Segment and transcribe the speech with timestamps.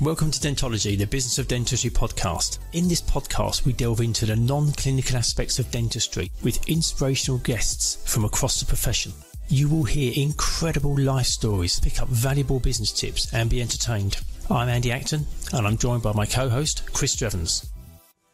[0.00, 2.58] Welcome to Dentology, the Business of Dentistry podcast.
[2.72, 8.02] In this podcast, we delve into the non clinical aspects of dentistry with inspirational guests
[8.12, 9.12] from across the profession.
[9.48, 14.16] You will hear incredible life stories, pick up valuable business tips, and be entertained.
[14.50, 17.70] I'm Andy Acton, and I'm joined by my co host, Chris Drevens.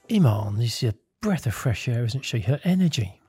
[0.08, 2.40] Imaan is a breath of fresh air, isn't she?
[2.40, 3.19] Her energy.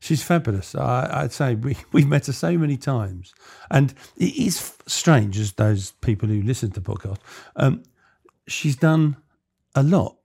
[0.00, 0.74] She's fabulous.
[0.74, 3.34] I, would say we, we've met her so many times.
[3.70, 7.18] And it is strange, as those people who listen to the podcast,
[7.56, 7.82] um,
[8.46, 9.16] she's done
[9.74, 10.16] a lot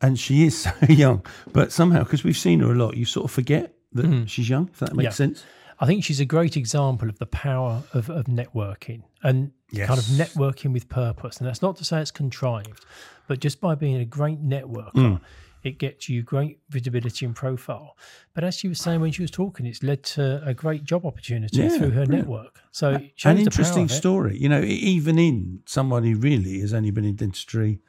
[0.00, 1.24] and she is so young.
[1.52, 4.28] But somehow, because we've seen her a lot, you sort of forget that mm.
[4.28, 5.10] she's young, if that makes yeah.
[5.10, 5.44] sense.
[5.82, 9.88] I think she's a great example of the power of, of networking and yes.
[9.88, 11.38] kind of networking with purpose.
[11.38, 12.84] And that's not to say it's contrived,
[13.26, 15.20] but just by being a great networker, mm
[15.62, 17.96] it gets you great visibility and profile.
[18.34, 21.04] But as she was saying when she was talking, it's led to a great job
[21.04, 22.28] opportunity yeah, through her brilliant.
[22.28, 22.60] network.
[22.72, 24.38] So an interesting story.
[24.38, 27.80] You know, even in someone who really has only been in dentistry.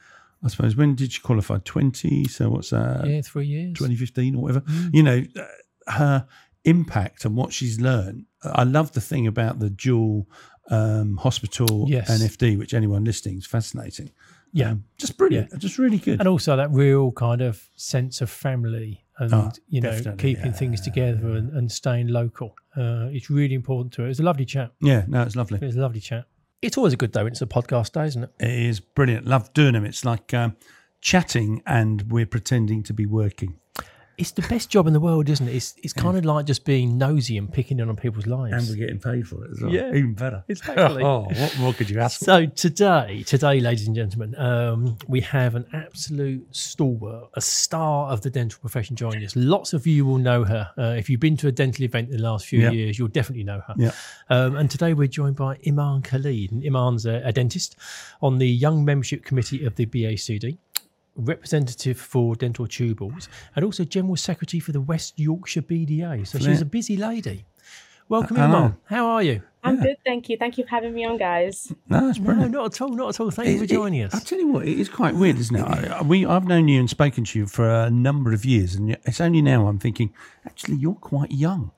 [0.43, 1.59] I suppose when did she qualify?
[1.63, 2.27] Twenty.
[2.27, 3.05] So what's that?
[3.05, 3.77] Yeah, three years.
[3.77, 4.61] Twenty fifteen or whatever.
[4.61, 4.89] Mm.
[4.93, 6.27] You know, uh, her
[6.63, 8.25] impact and what she's learned.
[8.43, 10.27] I love the thing about the dual
[10.69, 12.09] um, hospital yes.
[12.09, 14.11] and FD, which anyone listening is fascinating.
[14.53, 15.57] Yeah, just brilliant, yeah.
[15.57, 19.81] just really good, and also that real kind of sense of family and oh, you
[19.81, 20.51] know keeping yeah.
[20.51, 22.55] things together and, and staying local.
[22.75, 24.07] Uh, it's really important to her.
[24.07, 24.71] It was a lovely chat.
[24.81, 25.59] Yeah, no, it's lovely.
[25.61, 26.25] It was a lovely chat.
[26.61, 28.31] It's always a good day when it's a podcast day, isn't it?
[28.39, 29.25] It is brilliant.
[29.25, 29.83] Love doing them.
[29.83, 30.55] It's like um,
[31.01, 33.57] chatting and we're pretending to be working
[34.21, 35.55] it's the best job in the world, isn't it?
[35.55, 38.53] It's it's kind of like just being nosy and picking in on people's lives.
[38.53, 39.73] And we're getting paid for it as well.
[39.73, 40.43] Yeah, even better.
[40.47, 41.03] Exactly.
[41.03, 42.25] oh, what more could you ask for?
[42.25, 48.21] So today, today, ladies and gentlemen, um, we have an absolute stalwart, a star of
[48.21, 49.35] the dental profession joining us.
[49.35, 50.69] Lots of you will know her.
[50.77, 53.43] Uh, if you've been to a dental event in the last few years, you'll definitely
[53.43, 53.73] know her.
[53.75, 53.91] Yeah.
[54.29, 56.51] Um, and today we're joined by Imaan Khalid.
[56.51, 57.75] And Imaan's a, a dentist
[58.21, 60.59] on the Young Membership Committee of the BACD
[61.15, 66.27] representative for Dentinal Tubules and also general secretary for the West Yorkshire BDA.
[66.27, 67.45] So she's a busy lady.
[68.09, 68.77] Welcome in, Mum.
[68.85, 69.41] How are you?
[69.63, 69.83] I'm yeah.
[69.83, 70.35] good, thank you.
[70.35, 71.71] Thank you for having me on, guys.
[71.87, 72.51] No, that's brilliant.
[72.51, 73.31] No, not at all, not at all.
[73.31, 74.15] Thank it, you for joining it, us.
[74.15, 75.61] I'll tell you what, it is quite weird, isn't it?
[75.63, 78.97] I, we, I've known you and spoken to you for a number of years, and
[79.05, 80.13] it's only now I'm thinking,
[80.45, 81.71] actually, you're quite young.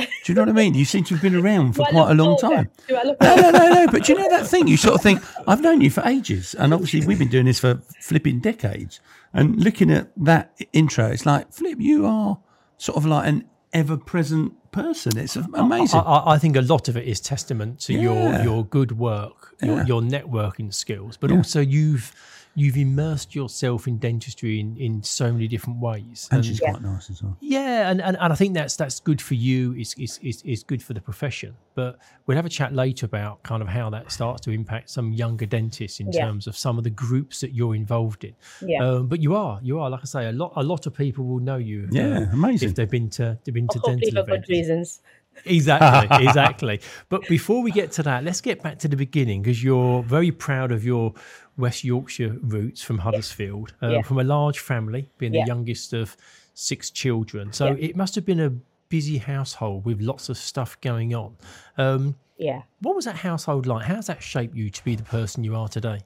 [0.00, 0.74] Do you know what I mean?
[0.74, 2.70] You seem to have been around for quite a long time.
[2.88, 3.86] No, no, no, no.
[3.90, 4.66] But do you know that thing?
[4.66, 6.54] You sort of think, I've known you for ages.
[6.54, 9.00] And obviously, we've been doing this for flipping decades.
[9.32, 12.38] And looking at that intro, it's like, Flip, you are
[12.78, 15.16] sort of like an ever present person.
[15.16, 16.00] It's amazing.
[16.00, 18.00] I, I, I, think a lot of it is testament to yeah.
[18.00, 19.86] your, your good work, your, yeah.
[19.86, 21.36] your networking skills, but yeah.
[21.36, 22.12] also you've
[22.54, 26.28] you've immersed yourself in dentistry in, in so many different ways.
[26.30, 26.70] And, and she's yeah.
[26.70, 27.36] quite nice as well.
[27.40, 29.74] Yeah, and, and, and I think that's that's good for you.
[29.76, 31.54] It's, it's, it's, it's good for the profession.
[31.74, 35.12] But we'll have a chat later about kind of how that starts to impact some
[35.12, 36.26] younger dentists in yeah.
[36.26, 38.34] terms of some of the groups that you're involved in.
[38.60, 38.84] Yeah.
[38.84, 41.24] Um, but you are, you are, like I say, a lot a lot of people
[41.24, 41.88] will know you.
[41.90, 42.70] Yeah, uh, amazing.
[42.70, 45.00] If they've been to they've been to dental for good reasons.
[45.44, 46.80] Exactly, exactly.
[47.08, 50.30] But before we get to that, let's get back to the beginning because you're very
[50.30, 51.14] proud of your
[51.56, 54.02] West Yorkshire roots from Huddersfield, uh, yeah.
[54.02, 55.44] from a large family, being yeah.
[55.44, 56.16] the youngest of
[56.54, 57.52] six children.
[57.52, 57.88] So yeah.
[57.88, 58.52] it must have been a
[58.88, 61.36] busy household with lots of stuff going on.
[61.78, 62.62] Um, yeah.
[62.80, 63.84] What was that household like?
[63.84, 66.00] How's that shaped you to be the person you are today?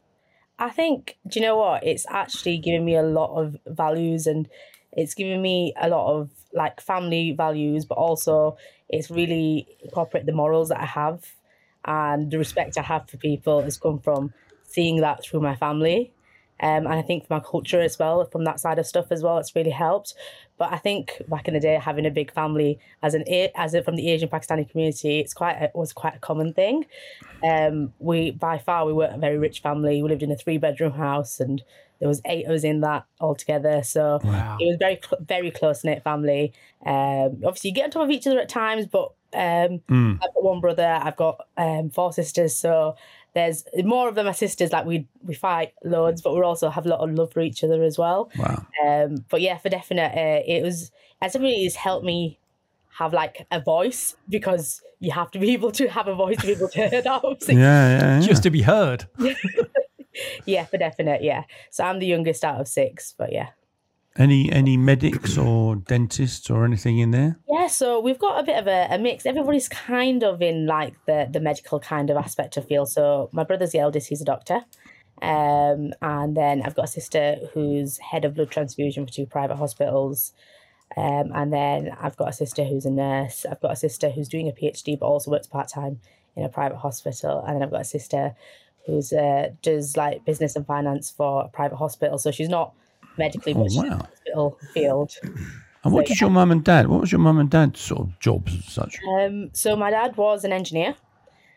[0.58, 1.84] I think, do you know what?
[1.84, 4.48] It's actually given me a lot of values and
[4.92, 8.56] it's given me a lot of like family values, but also
[8.88, 11.26] it's really incorporate the morals that I have
[11.84, 14.32] and the respect I have for people has come from
[14.64, 16.13] seeing that through my family.
[16.60, 19.22] Um, and I think for my culture as well, from that side of stuff as
[19.22, 20.14] well, it's really helped.
[20.56, 23.24] But I think back in the day, having a big family as an
[23.56, 26.86] as a, from the Asian Pakistani community, it's quite a, was quite a common thing.
[27.42, 30.00] Um, we by far we weren't a very rich family.
[30.02, 31.62] We lived in a three bedroom house, and
[31.98, 33.82] there was eight of us in that altogether.
[33.82, 34.56] So wow.
[34.60, 36.52] it was very very close knit family.
[36.86, 40.14] Um, obviously, you get on top of each other at times, but um, mm.
[40.22, 41.00] I've got one brother.
[41.02, 42.54] I've got um, four sisters.
[42.54, 42.94] So
[43.34, 44.72] there's more of them are sisters.
[44.72, 47.62] Like we we fight loads, but we also have a lot of love for each
[47.64, 48.30] other as well.
[48.38, 48.66] Wow.
[48.84, 52.38] Um, but yeah, for definite, uh, it was as really has helped me
[52.98, 56.46] have like a voice because you have to be able to have a voice to
[56.46, 57.22] be able to hear that.
[57.48, 59.06] yeah, yeah, yeah, just to be heard.
[60.46, 61.22] yeah, for definite.
[61.22, 61.44] Yeah.
[61.70, 63.48] So I'm the youngest out of six, but yeah.
[64.16, 67.36] Any any medics or dentists or anything in there?
[67.48, 69.26] Yeah, so we've got a bit of a, a, mix.
[69.26, 72.88] Everybody's kind of in like the the medical kind of aspect of field.
[72.90, 74.60] So my brother's the eldest; he's a doctor,
[75.20, 79.56] um, and then I've got a sister who's head of blood transfusion for two private
[79.56, 80.32] hospitals,
[80.96, 83.44] um, and then I've got a sister who's a nurse.
[83.50, 85.98] I've got a sister who's doing a PhD but also works part time
[86.36, 88.36] in a private hospital, and then I've got a sister
[88.86, 92.18] who's uh, does like business and finance for a private hospital.
[92.18, 92.74] So she's not
[93.18, 93.98] medically, Oh, but she's wow.
[93.98, 95.12] hospital field.
[95.84, 96.86] And what did your mum and dad?
[96.88, 98.98] What was your mum and dad's sort of jobs and such?
[99.20, 100.94] Um, so my dad was an engineer,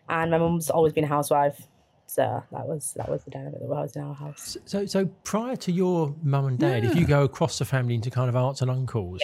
[0.10, 1.68] and my mum's always been a housewife.
[2.08, 4.58] So that was that was the dynamic that was in our house.
[4.66, 8.10] So, so prior to your mum and dad, if you go across the family into
[8.10, 9.22] kind of aunts and uncles,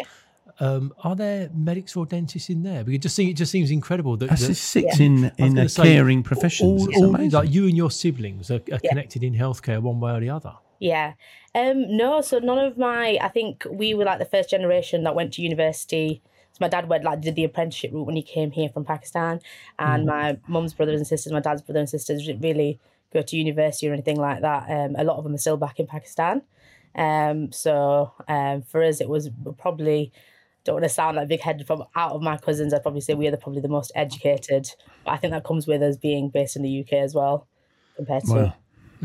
[0.60, 2.84] um, are there medics or dentists in there?
[2.84, 5.58] Because it just, seem, it just seems incredible that, That's that just six in in
[5.58, 6.68] a say, caring profession.
[6.68, 7.32] all, It's all- amazing.
[7.32, 10.54] like you and your siblings are, are connected in healthcare one way or the other.
[10.84, 11.14] Yeah.
[11.56, 15.16] Um, no, so none of my I think we were like the first generation that
[15.16, 16.22] went to university.
[16.52, 19.40] So my dad went like did the apprenticeship route when he came here from Pakistan,
[19.80, 22.82] and my mum's brothers and sisters, my dad's brothers and sisters didn't really
[23.14, 24.70] go to university or anything like that.
[24.70, 26.42] Um, a lot of them are still back in Pakistan.
[26.96, 30.12] Um, so um, for us, it was probably
[30.66, 32.74] don't want to sound like big headed from out of my cousins.
[32.74, 34.70] I'd probably say we are the, probably the most educated.
[35.06, 37.48] But I think that comes with us being based in the UK as well,
[37.96, 38.54] compared to Wow.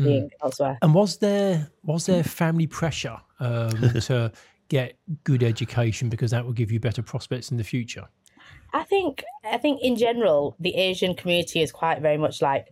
[0.03, 0.77] Being elsewhere.
[0.81, 3.69] And was there was there family pressure um,
[4.01, 4.31] to
[4.67, 8.07] get good education because that will give you better prospects in the future?
[8.73, 12.67] I think I think in general the Asian community is quite very much like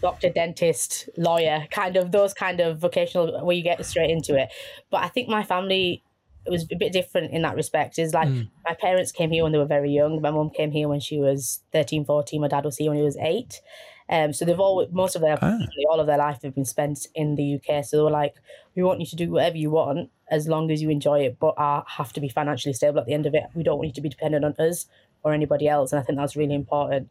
[0.00, 4.48] doctor, dentist, lawyer, kind of those kind of vocational where you get straight into it.
[4.90, 6.02] But I think my family
[6.46, 7.98] was a bit different in that respect.
[7.98, 8.28] Is like
[8.64, 10.20] my parents came here when they were very young.
[10.20, 12.40] My mum came here when she was 13, 14.
[12.40, 13.60] My dad was here when he was eight.
[14.10, 17.06] Um, so they've all most of their actually all of their life have been spent
[17.14, 17.84] in the UK.
[17.84, 18.34] So they were like,
[18.74, 21.54] we want you to do whatever you want as long as you enjoy it, but
[21.58, 23.44] uh, have to be financially stable at the end of it.
[23.54, 24.86] We don't want you to be dependent on us
[25.22, 27.10] or anybody else, and I think that's really important.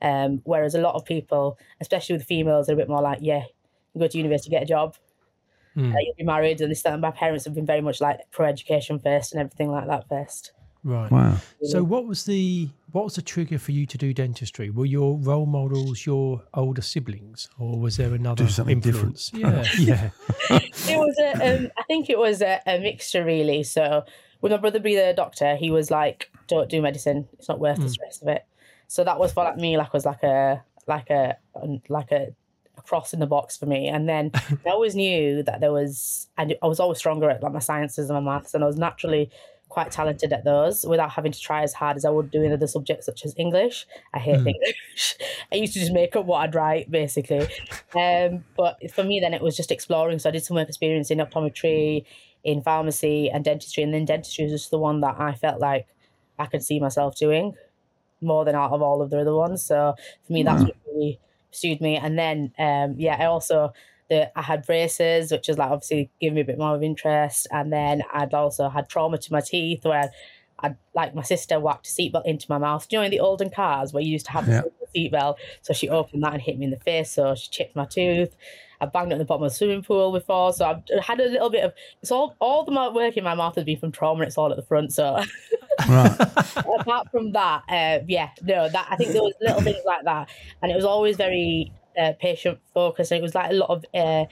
[0.00, 3.44] Um, whereas a lot of people, especially with females, are a bit more like, yeah,
[3.94, 4.94] you go to university, get a job,
[5.94, 6.82] uh, you'll be married, and this.
[6.82, 6.98] That.
[7.00, 10.52] My parents have been very much like pro education first and everything like that first.
[10.86, 11.10] Right.
[11.10, 11.36] Wow.
[11.64, 14.70] So what was the what was the trigger for you to do dentistry?
[14.70, 19.32] Were your role models your older siblings, or was there another Do something different.
[19.34, 19.72] influence?
[19.80, 20.10] Yeah,
[20.50, 20.58] yeah.
[20.88, 23.64] it was a, um, I think it was a, a mixture really.
[23.64, 24.04] So
[24.40, 27.80] with my brother being a doctor, he was like, "Don't do medicine; it's not worth
[27.80, 28.46] the stress of it."
[28.86, 31.36] So that was for like me, like was like a like a
[31.88, 32.28] like a,
[32.78, 33.88] a cross in the box for me.
[33.88, 34.30] And then
[34.64, 38.08] I always knew that there was, and I was always stronger at like my sciences
[38.08, 39.30] and my maths, and I was naturally
[39.68, 42.52] quite talented at those without having to try as hard as I would do in
[42.52, 43.86] other subjects such as English.
[44.14, 45.16] I hate English.
[45.52, 47.46] I used to just make up what I'd write basically.
[47.94, 50.18] Um, but for me, then it was just exploring.
[50.18, 52.04] So I did some work experience in optometry,
[52.44, 53.82] in pharmacy, and dentistry.
[53.82, 55.86] And then dentistry was just the one that I felt like
[56.38, 57.54] I could see myself doing
[58.20, 59.62] more than out of all of the other ones.
[59.64, 59.94] So
[60.26, 61.20] for me, that's what really
[61.50, 61.96] pursued me.
[61.96, 63.72] And then, um, yeah, I also
[64.08, 67.46] the I had braces, which is like obviously giving me a bit more of interest.
[67.50, 70.10] And then I'd also had trauma to my teeth where
[70.60, 72.88] I'd like my sister whacked a seatbelt into my mouth.
[72.88, 74.62] Do you know in the olden cars where you used to have Yeah.
[74.92, 75.36] the seatbelt?
[75.62, 77.10] So she opened that and hit me in the face.
[77.10, 78.34] So she chipped my tooth.
[78.80, 80.52] I banged in the bottom of the swimming pool before.
[80.52, 81.72] So I've had a little bit of
[82.02, 84.56] it's all all the work in my mouth has been from trauma it's all at
[84.56, 84.92] the front.
[84.92, 85.22] So
[85.88, 86.20] Right.
[86.80, 90.30] apart from that, uh, yeah, no, that I think there was little things like that,
[90.62, 93.12] and it was always very uh, patient focused.
[93.12, 94.24] And it was like a lot of uh,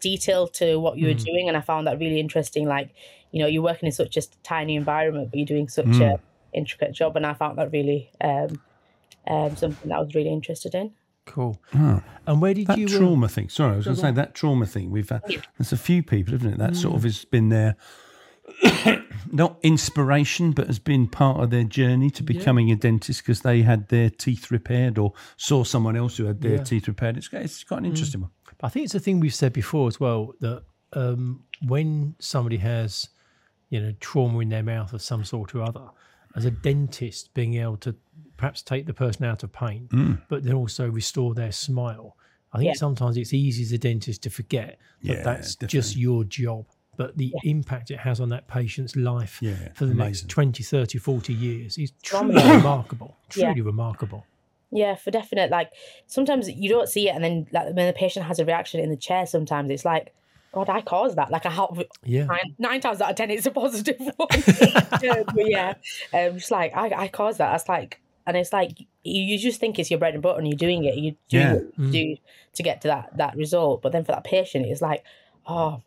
[0.00, 2.66] detail to what you were doing, and I found that really interesting.
[2.66, 2.90] Like,
[3.32, 6.16] you know, you're working in such a tiny environment, but you're doing such a
[6.52, 8.60] intricate job, and I found that really um,
[9.28, 10.92] um, something that I was really interested in.
[11.26, 11.60] Cool.
[11.72, 12.86] And where did That you?
[12.86, 13.48] uh, trauma thing.
[13.48, 14.90] Sorry, I was going to say that trauma thing.
[14.90, 15.22] We've had,
[15.58, 16.58] there's a few people, isn't it?
[16.58, 16.96] That sort Mm.
[16.96, 17.76] of has been their
[19.32, 23.62] not inspiration, but has been part of their journey to becoming a dentist because they
[23.62, 26.58] had their teeth repaired or saw someone else who had their Yeah.
[26.60, 26.66] Mm.
[26.68, 27.16] teeth repaired.
[27.16, 28.30] It's it's quite an interesting one.
[28.62, 33.08] I think it's a thing we've said before as well that um, when somebody has,
[33.70, 35.88] you know, trauma in their mouth of some sort or other,
[36.36, 37.94] as a dentist, being able to
[38.36, 40.22] perhaps take the person out of pain, Mm.
[40.28, 42.16] but then also restore their smile.
[42.52, 42.78] I think Yeah.
[42.78, 46.66] sometimes it's easy as a dentist to forget that Yeah, that's just your job.
[46.96, 50.26] But the impact it has on that patient's life Yeah, for the amazing.
[50.26, 53.16] next 20, 30, 40 years is truly remarkable.
[53.34, 53.46] Yeah.
[53.46, 54.26] Truly remarkable.
[54.70, 55.50] Yeah, for definite.
[55.50, 55.70] Like
[56.06, 58.90] sometimes you don't see it, and then like when the patient has a reaction in
[58.90, 60.12] the chair, sometimes it's like,
[60.52, 61.30] God, I caused that.
[61.30, 62.24] Like I have Yeah.
[62.26, 64.28] nine, nine times out of ten, it's a positive one.
[65.02, 65.74] yeah, but yeah,
[66.12, 67.50] um, just like I, I caused that.
[67.52, 70.46] That's like, and it's like you, you just think it's your bread and butter, and
[70.48, 70.96] you're doing it.
[70.96, 71.52] You do Yeah.
[71.54, 72.16] what you do
[72.54, 73.80] to get to that that result.
[73.82, 75.02] But then for that patient, it's like,
[75.48, 75.82] oh,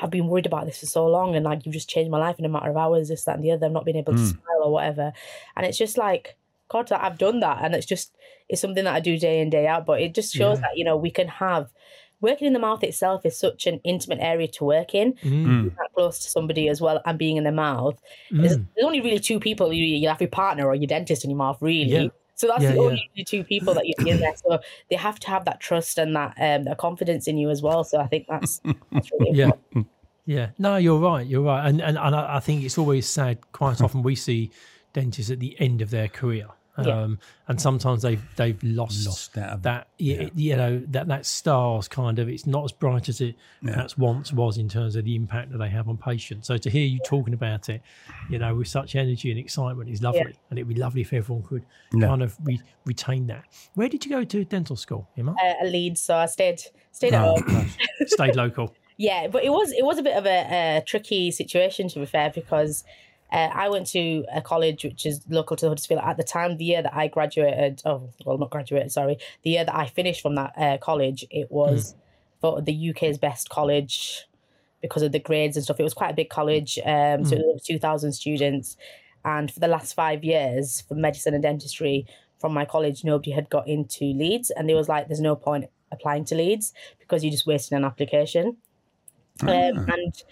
[0.00, 2.38] I've been worried about this for so long, and like you've just changed my life
[2.38, 3.08] in a matter of hours.
[3.08, 3.66] This, that, and the other.
[3.66, 5.12] I've not been able to smile or whatever,
[5.56, 6.36] and it's just like.
[6.68, 8.14] God, that I've done that, and it's just
[8.48, 9.84] it's something that I do day in day out.
[9.84, 10.62] But it just shows Yeah.
[10.62, 11.68] that you know we can have
[12.22, 15.12] working in the mouth itself is such an intimate area to work in.
[15.22, 15.76] Mm.
[15.76, 18.00] That close to somebody as well and being in their mouth.
[18.30, 18.66] There's, Mm.
[18.74, 19.70] there's only really two people.
[19.70, 21.82] You, you have your partner or your dentist in your mouth, really.
[21.90, 22.08] Yeah.
[22.34, 22.82] So that's Yeah, the yeah.
[22.86, 24.32] only two people that you're in there.
[24.46, 24.58] So
[24.90, 27.84] they have to have that trust and that um, that confidence in you as well.
[27.84, 28.60] So I think that's,
[28.92, 29.44] that's really Yeah.
[29.46, 29.86] important.
[30.24, 31.26] Yeah, no, you're right.
[31.26, 33.38] You're right, and and, and I I think it's always sad.
[33.50, 34.52] Quite often, we see
[34.92, 37.06] dentists at the end of their career, um, Yeah.
[37.48, 42.18] and sometimes they've they've lost, Lost that that y you know that that stars kind
[42.18, 42.28] of.
[42.28, 45.58] It's not as bright as it perhaps once was in terms of the impact that
[45.58, 46.46] they have on patients.
[46.46, 47.82] So to hear you talking about it,
[48.30, 51.44] you know, with such energy and excitement is lovely, and it'd be lovely if everyone
[51.44, 51.64] could
[51.94, 52.06] Yeah.
[52.08, 53.44] kind of re- retain that.
[53.74, 55.32] Where did you go to dental school, Emma?
[55.42, 56.60] Uh, at Leeds, so I stayed
[56.90, 57.68] stayed at Oh, home.
[58.06, 58.74] Stayed local.
[58.98, 62.06] Yeah, but it was it was a bit of a, a tricky situation to be
[62.06, 62.84] fair because
[63.32, 66.58] uh, I went to a college which is local to Huddersfield at the time.
[66.58, 70.20] The year that I graduated, oh well, not graduated, sorry, the year that I finished
[70.20, 71.94] from that uh, college, it was
[72.42, 74.26] voted the UK's best college
[74.82, 75.80] because of the grades and stuff.
[75.80, 78.76] It was quite a big college, um, so it was two thousand students,
[79.24, 82.06] and for the last five years for medicine and dentistry
[82.38, 85.70] from my college, nobody had got into Leeds, and they was like, "There's no point
[85.90, 88.58] applying to Leeds because you're just wasting an application."
[89.40, 90.22] Um, and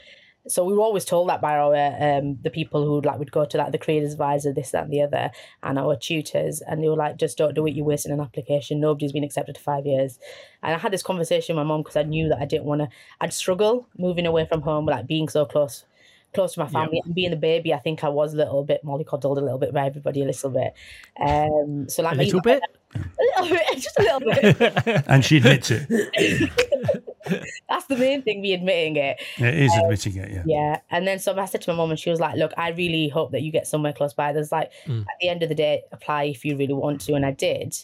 [0.49, 3.45] so we were always told that by our um, the people who like would go
[3.45, 5.31] to like the careers advisor, this, that, and the other,
[5.63, 7.75] and our tutors, and they were like, "Just don't do it.
[7.75, 8.81] You're wasting an application.
[8.81, 10.19] Nobody's been accepted for five years."
[10.63, 12.81] And I had this conversation with my mom because I knew that I didn't want
[12.81, 12.89] to.
[13.21, 15.85] I'd struggle moving away from home, like being so close,
[16.33, 17.75] close to my family, and being a baby.
[17.75, 20.51] I think I was a little bit mollycoddled a little bit by everybody, a little
[20.51, 20.73] bit.
[21.21, 22.63] Um, so like A little bit.
[22.95, 25.05] A little bit, just a little bit.
[25.09, 25.89] and she admits it.
[27.69, 28.41] That's the main thing.
[28.41, 29.21] Me admitting it.
[29.37, 30.43] It is admitting it, yeah.
[30.47, 30.81] Yeah.
[30.91, 33.09] And then so I said to my mom, and she was like, Look, I really
[33.09, 34.33] hope that you get somewhere close by.
[34.33, 35.03] There's like, Mm.
[35.03, 37.15] at the end of the day, apply if you really want to.
[37.15, 37.77] And I did.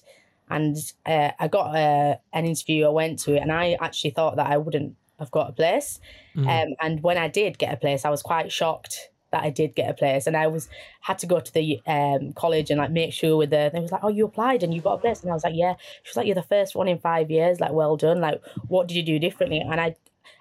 [0.48, 4.36] And uh, I got uh, an interview, I went to it, and I actually thought
[4.36, 5.98] that I wouldn't have got a place.
[6.36, 6.46] Mm.
[6.68, 9.74] Um, and when I did get a place, I was quite shocked that I did
[9.74, 10.26] get a place.
[10.26, 10.68] And I was
[11.00, 13.92] had to go to the um, college and like make sure with the, they was
[13.92, 15.22] like, Oh, you applied and you got a place.
[15.22, 15.74] And I was like, Yeah.
[16.02, 17.60] She was like, You're the first one in five years.
[17.60, 18.20] Like, well done.
[18.20, 19.58] Like, what did you do differently?
[19.60, 19.96] And I,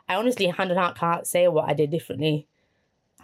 [0.07, 2.47] I honestly, hand on heart, can't say what I did differently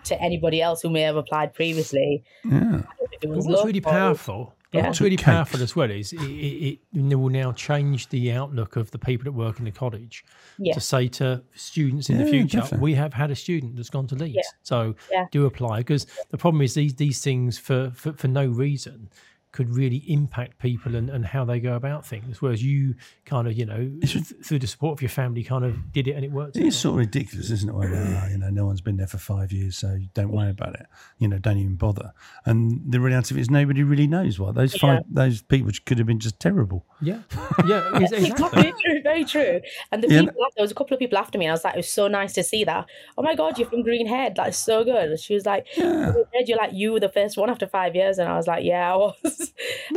[0.05, 2.23] to anybody else who may have applied previously.
[2.43, 2.81] Yeah.
[3.21, 4.87] It was what's really local- powerful, Yeah.
[4.87, 5.25] what's really Cakes.
[5.25, 9.25] powerful as well is it, it, it will now change the outlook of the people
[9.25, 10.23] that work in the college
[10.57, 10.73] Yeah.
[10.73, 12.83] to say to students in the future, definitely.
[12.83, 14.41] we have had a student that's gone to Leeds, Yeah.
[14.63, 15.25] so Yeah.
[15.31, 19.09] do apply because the problem is these these things for for, for no reason
[19.51, 22.41] could really impact people and, and how they go about things.
[22.41, 25.91] Whereas you kind of, you know, th- through the support of your family, kind of
[25.91, 26.55] did it and it worked.
[26.55, 26.79] It is out.
[26.81, 27.75] sort of ridiculous, isn't it?
[27.75, 30.75] When, uh, you know, no one's been there for five years, so don't worry about
[30.79, 30.85] it.
[31.17, 32.13] You know, don't even bother.
[32.45, 35.97] And the reality of it is, nobody really knows what those five, those people could
[35.97, 36.85] have been just terrible.
[37.01, 37.19] Yeah,
[37.67, 38.61] yeah, exactly.
[38.61, 39.61] very true, very true.
[39.91, 40.21] And the Yeah.
[40.21, 41.89] people, there was a couple of people after me, and I was like, it was
[41.91, 42.85] so nice to see that.
[43.17, 45.09] Oh my god, you're from Greenhead, like so good.
[45.09, 48.17] And she was like, Greenhead, you're like you were the first one after five years,
[48.17, 49.40] and I was like, yeah, I was.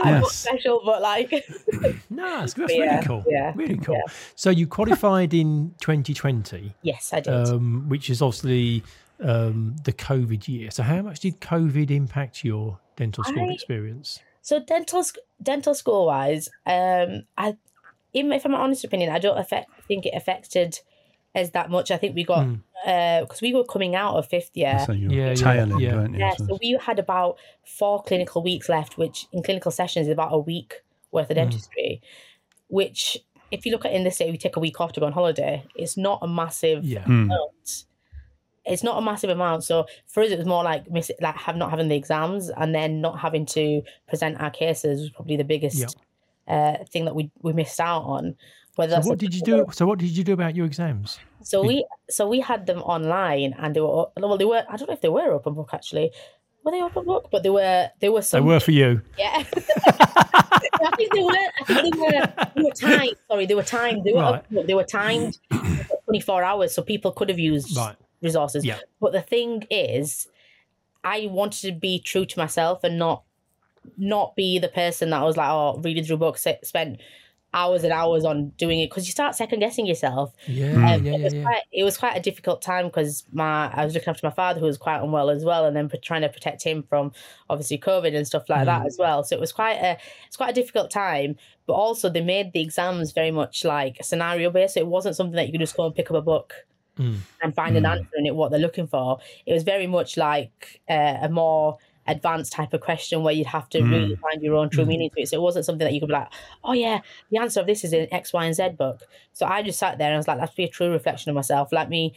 [0.03, 0.21] I Nice.
[0.21, 1.31] felt special, but like,
[2.11, 3.25] No, it's, that's Yeah, really cool.
[3.29, 3.95] yeah, really cool.
[3.97, 4.13] yeah.
[4.37, 7.33] So you qualified in 2020, yes, I did.
[7.33, 8.83] um, which is obviously
[9.21, 10.71] um, the COVID year.
[10.71, 14.21] So how much did COVID impact your dental school I- experience?
[14.43, 15.03] So dental
[15.43, 17.57] dental school wise, um, I,
[18.13, 20.81] in if my honest opinion, I don't affect, think it affected
[21.35, 21.91] as that much.
[21.91, 22.47] I think we got
[22.85, 24.79] Uh, because we were coming out of fifth year.
[24.85, 25.95] So you're Yeah, yeah, tailing, yeah.
[25.95, 26.21] weren't you?
[26.21, 30.13] Yeah, So so we had about four clinical weeks left, which in clinical sessions is
[30.13, 31.41] about a week worth of mm.
[31.41, 32.03] dentistry.
[32.69, 33.17] Which,
[33.51, 35.13] if you look at in this day, we take a week off to go on
[35.13, 35.65] holiday.
[35.75, 37.05] It's not a massive Yeah.
[37.05, 37.31] Hmm.
[37.31, 37.85] amount.
[38.67, 39.65] It's not a massive amount.
[39.65, 42.75] So for us, it was more like miss like have not having the exams and
[42.75, 45.97] then not having to present our cases was probably the biggest
[46.49, 48.37] uh, thing that we we missed out on.
[48.77, 49.67] Whether So what did you do?
[49.73, 51.19] So what did you do about your exams?
[51.43, 54.89] so we so we had them online and they were well they were I don't
[54.89, 56.11] know if they were open book actually.
[56.65, 57.29] Were they open book?
[57.31, 59.03] But they were they were They were for you.
[59.19, 59.45] yeah.
[59.87, 63.17] I think they were I think they were they were timed.
[63.29, 64.05] Sorry, they were timed.
[64.05, 64.45] They were Right.
[64.51, 67.97] open they were timed for twenty four hours so people could have used Right.
[68.23, 68.65] resources.
[68.65, 68.79] Yeah.
[69.01, 70.27] But the thing is
[71.05, 73.25] I wanted to be true to myself and not
[73.99, 77.01] not be the person that was like, oh, reading through books, eh, spent
[77.55, 80.35] hours and hours on doing it because you start second guessing yourself.
[80.47, 81.43] Yeah, Um, yeah, it, was yeah.
[81.43, 84.61] Quite, it was quite a difficult time because my I was looking after my father
[84.61, 87.13] who was quite unwell as well, and then trying to protect him from
[87.49, 88.67] obviously COVID and stuff like Mm.
[88.67, 89.25] that as well.
[89.25, 89.97] So it was quite a
[90.27, 91.37] it's quite a difficult time.
[91.67, 94.75] But also they made the exams very much like scenario based.
[94.75, 96.55] So it wasn't something that you could just go and pick up a book
[96.99, 97.17] Mm.
[97.43, 99.19] and find an answer in it what they're looking for.
[99.47, 103.69] It was very much like uh, a more advanced type of question where you'd have
[103.71, 103.91] to hmm.
[103.91, 104.91] really find your own true hmm.
[104.91, 105.29] meaning to it.
[105.29, 106.33] So it wasn't something that you could be like,
[106.63, 109.03] oh yeah, the answer of this is in X, Y, and Z book.
[109.33, 111.35] So I just sat there and I was like, that's be a true reflection of
[111.35, 111.73] myself.
[111.73, 112.15] Let me.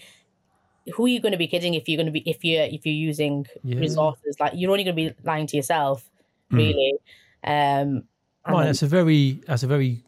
[0.96, 2.86] Who are you going to be kidding if you're going to be if you're if
[2.86, 3.80] you're using Yeah.
[3.80, 6.10] resources like you're only going to be lying to yourself,
[6.50, 6.58] hmm.
[6.58, 6.94] really.
[7.44, 8.04] Um,
[8.46, 10.04] And Right, that's a very that's a very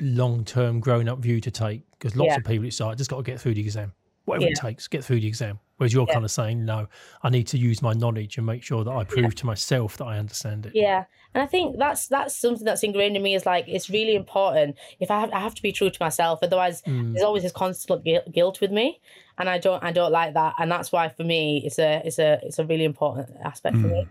[0.00, 2.36] long term grown up view to take because lots Yeah.
[2.38, 3.92] of people it's like just got to get through the exam,
[4.24, 5.58] whatever it takes, get through the exam.
[5.76, 6.12] Whereas you're Yeah.
[6.14, 6.86] kind of saying, no,
[7.24, 10.04] I need to use my knowledge and make sure that I prove to myself that
[10.04, 10.72] I understand it.
[10.76, 13.34] Yeah, and I think that's that's something that's ingrained in me.
[13.34, 14.76] Is like it's really important.
[15.00, 16.38] If I have, I have to be true to myself.
[16.42, 17.14] Otherwise, Mm.
[17.14, 19.00] there's always this constant guilt, guilt with me,
[19.38, 20.54] and I don't I don't like that.
[20.58, 23.88] And that's why for me, it's a it's a it's a really important aspect for
[23.88, 24.06] me.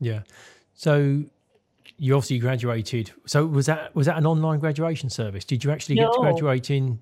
[0.00, 0.20] Yeah.
[0.74, 1.22] So
[1.98, 3.10] you obviously graduated.
[3.26, 5.44] So was that was that an online graduation service?
[5.44, 6.98] Did you actually get to graduate in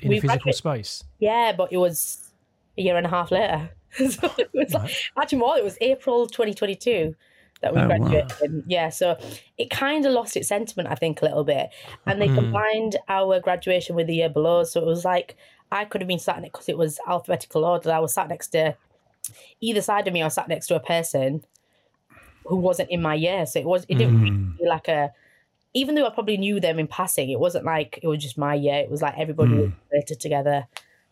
[0.00, 1.04] in We a physical graduate- space?
[1.18, 2.30] Yeah, but it was
[2.76, 3.70] a year and a half later.
[4.10, 5.56] so it was like, actually more.
[5.56, 7.14] It was April 2022
[7.60, 7.98] that we Oh, wow.
[7.98, 8.64] graduated.
[8.66, 9.16] Yeah, so
[9.56, 11.70] it kind of lost its sentiment, I think, a little bit.
[12.06, 12.36] And they hmm.
[12.36, 15.36] combined our graduation with the year below, so it was like
[15.70, 17.90] I could have been sat next because it was alphabetical order.
[17.90, 18.76] I was sat next to
[19.60, 20.22] either side of me.
[20.22, 21.44] I was sat next to a person
[22.46, 24.22] who wasn't in my year, so it was it didn't hmm.
[24.22, 25.12] really feel like a.
[25.80, 28.54] Even though I probably knew them in passing, it wasn't like it was just my
[28.54, 28.76] year.
[28.84, 30.66] It was like everybody was related together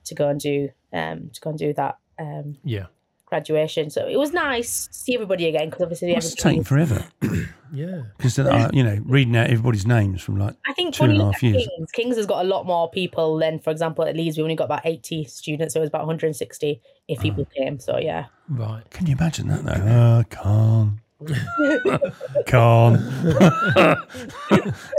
[0.04, 2.86] to go and do um to go and do that um Yeah.
[3.26, 3.90] graduation.
[3.90, 6.54] So it was nice to see everybody again because obviously Must have everybody.
[6.54, 8.02] taken forever Yeah.
[8.16, 11.18] because uh, you know reading out everybody's names from like I think two when and
[11.18, 11.68] you a look half at years.
[11.76, 14.54] Kings, Kings has got a lot more people than, for example, at Leeds we only
[14.54, 17.78] got about eighty students, so it was about one hundred and sixty if people came.
[17.80, 18.88] So yeah, Right.
[18.90, 19.72] Can you imagine that though?
[19.72, 20.92] Uh, can't.
[22.46, 23.00] can't.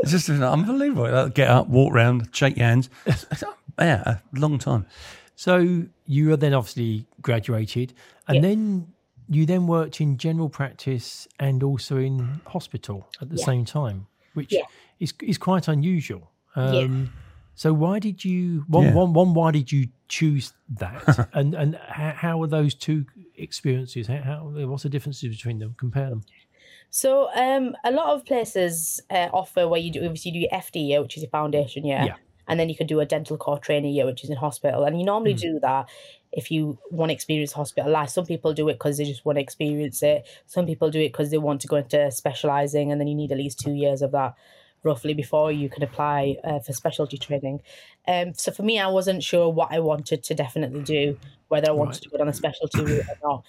[0.01, 1.03] it's just unbelievable.
[1.05, 2.89] They'll Get up, walk round, shake your hands.
[3.79, 4.01] Yeah,
[4.35, 4.87] a long time.
[5.35, 7.93] So you are then obviously graduated,
[8.27, 8.41] and Yeah.
[8.41, 8.87] then
[9.29, 13.45] you then worked in general practice and also in hospital at the Yeah.
[13.45, 14.63] same time, which Yeah.
[14.99, 16.31] is is quite unusual.
[16.55, 17.11] Um, Yeah.
[17.53, 18.93] So why did you one, Yeah.
[18.95, 23.05] one, one why did you choose that, and and how, how are those two
[23.37, 24.07] experiences?
[24.07, 25.75] How, how what's the differences between them?
[25.77, 26.23] Compare them.
[26.89, 30.61] So um, a lot of places uh, offer where you do obviously you do your
[30.61, 32.15] FD year, which is your foundation year, Yeah.
[32.47, 34.83] and then you can do a dental core training year, which is in hospital.
[34.85, 35.89] And you normally do that
[36.31, 38.09] if you want to experience hospital life.
[38.09, 40.25] Some people do it because they just want to experience it.
[40.45, 43.31] Some people do it because they want to go into specializing, and then you need
[43.31, 44.35] at least two years of that
[44.87, 47.61] roughly before you can apply uh, for specialty training.
[48.07, 51.19] Um, so for me, I wasn't sure what I wanted to definitely do,
[51.49, 52.03] whether I wanted Right.
[52.03, 53.45] to go down a specialty route or not.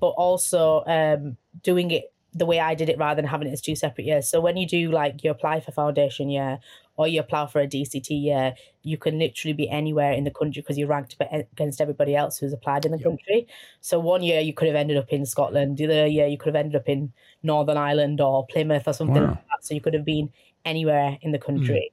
[0.00, 3.60] But also um, doing it the way I did it rather than having it as
[3.60, 4.30] two separate years.
[4.30, 6.60] So when you do like you apply for foundation year
[6.96, 10.62] or you apply for a DCT year, you can literally be anywhere in the country
[10.62, 13.46] because you're ranked against everybody else who's applied in the country.
[13.80, 16.54] So one year you could have ended up in Scotland, the other year you could
[16.54, 17.12] have ended up in
[17.42, 19.26] Northern Ireland or Plymouth or something Wow.
[19.26, 19.64] like that.
[19.64, 20.32] So you could have been
[20.64, 21.92] anywhere in the country.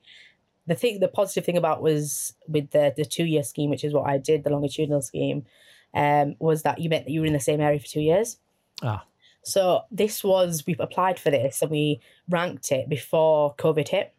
[0.65, 3.93] The thing, the positive thing about was with the the two year scheme, which is
[3.93, 5.45] what I did, the longitudinal scheme,
[5.93, 8.37] um, was that you meant that you were in the same area for two years.
[8.83, 9.05] Ah,
[9.43, 14.13] So this was we applied for this and we ranked it before COVID hit.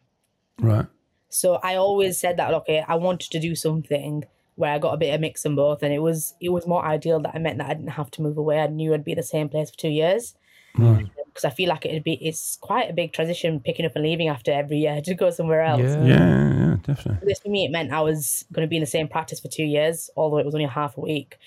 [0.59, 0.87] Right.
[1.29, 4.97] So I always said that okay, I wanted to do something where I got a
[4.97, 7.59] bit of mix and both, and it was it was more ideal that I meant
[7.59, 8.59] that I didn't have to move away.
[8.59, 10.35] I knew I'd be the same place for two years
[10.77, 11.07] Right.
[11.39, 14.27] Because I feel like it'd be it's quite a big transition picking up and leaving
[14.27, 15.81] after every year to go somewhere else.
[15.81, 16.03] Yeah.
[16.03, 17.27] Yeah, yeah, yeah, definitely.
[17.27, 19.47] This for me, it meant I was going to be in the same practice for
[19.47, 21.37] two years, although it was only a half a week,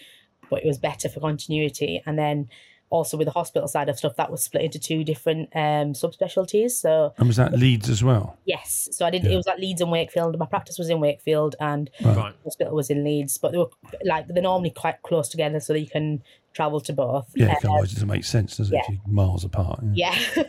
[0.48, 2.02] but it was better for continuity.
[2.06, 2.48] And then
[2.88, 6.72] also with the hospital side of stuff, that was split into two different um, subspecialties.
[6.72, 8.38] So And was that Leeds as well?
[8.46, 9.26] yes, so I did.
[9.26, 10.38] It was at Leeds and Wakefield.
[10.38, 12.34] My practice was in Wakefield, and right.
[12.44, 13.36] hospital was in Leeds.
[13.38, 13.70] But they were
[14.04, 17.30] like they're normally quite close together, so that you can travel to both.
[17.34, 18.74] Yeah, 'cause otherwise it um, doesn't make sense, does it?
[18.74, 18.80] yeah.
[18.82, 19.80] If you're miles apart.
[19.92, 20.18] Yeah.
[20.36, 20.44] Yeah.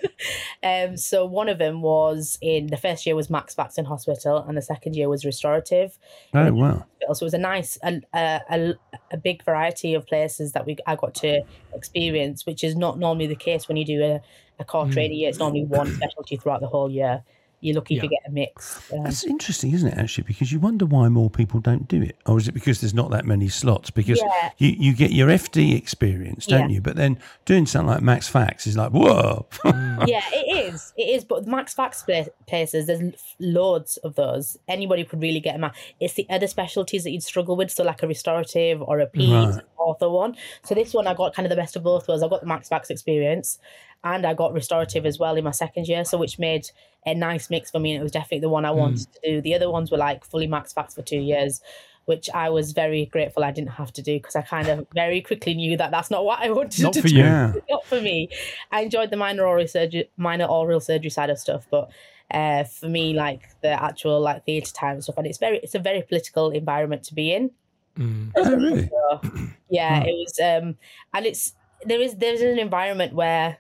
[0.90, 4.58] um, so one of them was in the first year was Max Faxon Hospital, and
[4.58, 5.98] the second year was restorative.
[6.34, 6.86] Oh um, wow.
[7.08, 7.16] hospital.
[7.16, 8.74] So it was a nice, a, a, a,
[9.12, 11.42] a big variety of places that we I got to
[11.74, 14.22] experience, which is not normally the case when you do a,
[14.60, 14.92] a core hmm.
[14.92, 15.30] training year.
[15.30, 17.24] It's normally one specialty throughout the whole year.
[17.64, 18.02] You're lucky Yeah.
[18.02, 18.92] get a mix.
[18.92, 19.98] Um, That's interesting, isn't it?
[19.98, 22.94] Actually, because you wonder why more people don't do it, or is it because there's
[22.94, 23.90] not that many slots?
[23.90, 24.50] Because Yeah.
[24.58, 26.76] you, you get your FD experience, don't Yeah.
[26.76, 26.82] you?
[26.82, 29.46] But then doing something like Max Fax is like, whoa.
[29.64, 30.94] yeah, it is.
[30.98, 31.24] It is.
[31.24, 33.02] But Max Fax pla- places, there's
[33.40, 34.58] loads of those.
[34.68, 35.74] Anybody could really get them out.
[36.00, 37.72] It's the other specialties that you'd struggle with.
[37.72, 39.64] So, like a restorative or a peds Right.
[39.80, 40.36] ortho one.
[40.64, 42.24] So, this one, I got kind of the best of both worlds.
[42.24, 43.58] I got the Max Fax experience
[44.04, 46.04] and I got restorative as well in my second year.
[46.04, 46.70] So, which made
[47.06, 47.94] a nice mix for me.
[47.94, 49.42] And it was definitely the one I wanted to do.
[49.42, 51.62] The other ones were like fully Max Fax for two years.
[52.06, 55.22] Which I was very grateful I didn't have to do because I kind of very
[55.22, 57.24] quickly knew that that's not what I wanted Not to for do you.
[57.70, 58.28] not for me.
[58.74, 61.90] I enjoyed the minor oral surgery, minor oral surgery side of stuff, but
[62.30, 65.76] uh, for me, like the actual like theatre time and stuff, and it's very, it's
[65.76, 67.52] a very political environment to be in.
[67.98, 68.34] Mm.
[68.36, 68.90] Oh really?
[68.90, 69.22] So,
[69.70, 70.76] yeah, it was, um,
[71.14, 71.54] and it's
[71.86, 73.60] there is there's an environment where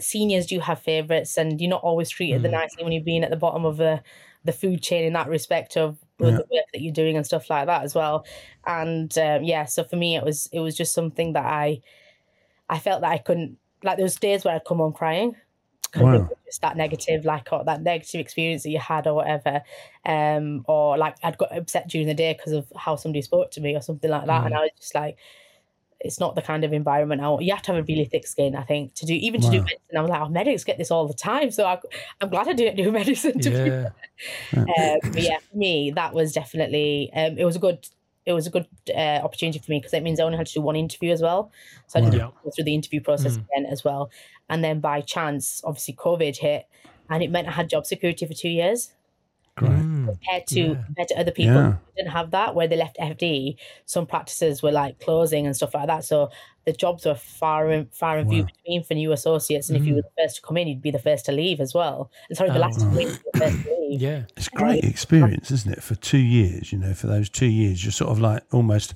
[0.00, 3.30] seniors do have favorites, and you're not always treated the nicely when you're being at
[3.30, 4.02] the bottom of the
[4.44, 7.66] the food chain in that respect of the work that you're doing and stuff like
[7.66, 8.24] that as well.
[8.66, 11.80] And um, yeah, so for me, it was it was just something that I
[12.68, 13.96] I felt that I couldn't like.
[13.96, 15.36] There was days where I'd come home crying.
[15.96, 16.28] Wow.
[16.44, 19.62] Just that negative, like or that negative experience that you had, or whatever,
[20.04, 23.60] um, or like I'd got upset during the day because of how somebody spoke to
[23.62, 25.16] me, or something like that, and I was just like,
[26.00, 27.44] it's not the kind of environment I want.
[27.44, 29.56] You have to have a really thick skin, I think, to do even to do
[29.58, 29.96] medicine.
[29.98, 31.78] I was like, oh, medics get this all the time, so I,
[32.20, 33.40] I'm glad I didn't do medicine.
[33.40, 33.90] To be Yeah.
[34.56, 37.88] um, but yeah, for me, that was definitely um, it was a good
[38.26, 40.52] it was a good uh, opportunity for me because it means I only had to
[40.54, 41.50] do one interview as well,
[41.86, 42.34] so I didn't Wow.
[42.44, 43.46] go through the interview process Mm.
[43.52, 44.10] again as well.
[44.48, 46.66] And then by chance, obviously, COVID hit,
[47.08, 48.92] and it meant I had job security for two years
[49.58, 49.70] Great.
[49.72, 50.06] Mm.
[50.06, 50.74] compared to Yeah.
[50.86, 51.70] compared to other people Yeah.
[51.72, 53.56] who didn't have that where they left FD.
[53.86, 56.30] Some practices were like closing and stuff like that, so
[56.64, 58.48] the jobs were far and far and few Wow.
[58.62, 59.68] between for new associates.
[59.70, 61.60] And if you were the first to come in, you'd be the first to leave
[61.60, 62.10] as well.
[62.28, 64.02] And sorry, the Oh, last to come in, you'd be the first to leave.
[64.02, 64.22] Yeah.
[64.36, 65.82] It's a great experience, isn't it?
[65.82, 68.94] For two years, you know, for those two years, you're sort of like almost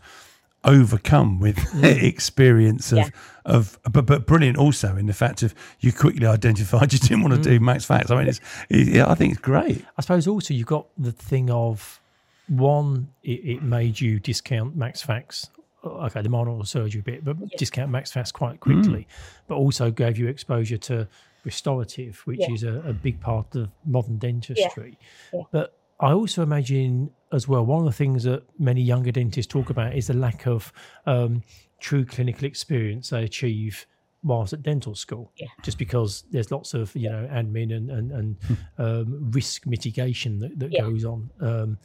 [0.65, 2.03] overcome with mm.
[2.03, 3.09] experience of Yeah.
[3.45, 7.35] of but but brilliant also in the fact of you quickly identified you didn't want
[7.35, 7.53] to mm.
[7.53, 8.11] do Max Fax.
[8.11, 9.85] I mean, it's it, yeah, I think it's great.
[9.97, 12.01] I suppose also you've got the thing of
[12.49, 15.49] one, it, it made you discount Max Fax.
[15.85, 19.45] Uh, okay, the model surgery bit, but discount Max Fax quite quickly, mm.
[19.49, 21.09] but also gave you exposure to
[21.45, 22.53] restorative, which Yeah.
[22.53, 24.99] is a, a big part of modern dentistry.
[25.33, 25.43] Yeah.
[25.51, 29.71] But I also imagine as well, one of the things that many younger dentists talk
[29.71, 30.73] about is the lack of
[31.07, 31.43] um,
[31.81, 33.87] true clinical experience they achieve
[34.23, 35.33] whilst at dental school.
[35.37, 35.49] Yeah.
[35.63, 38.37] Just because there's lots of, you know, admin and, and, and
[38.79, 40.83] um, risk mitigation that, that Yeah.
[40.83, 41.31] goes on.
[41.41, 41.79] Um,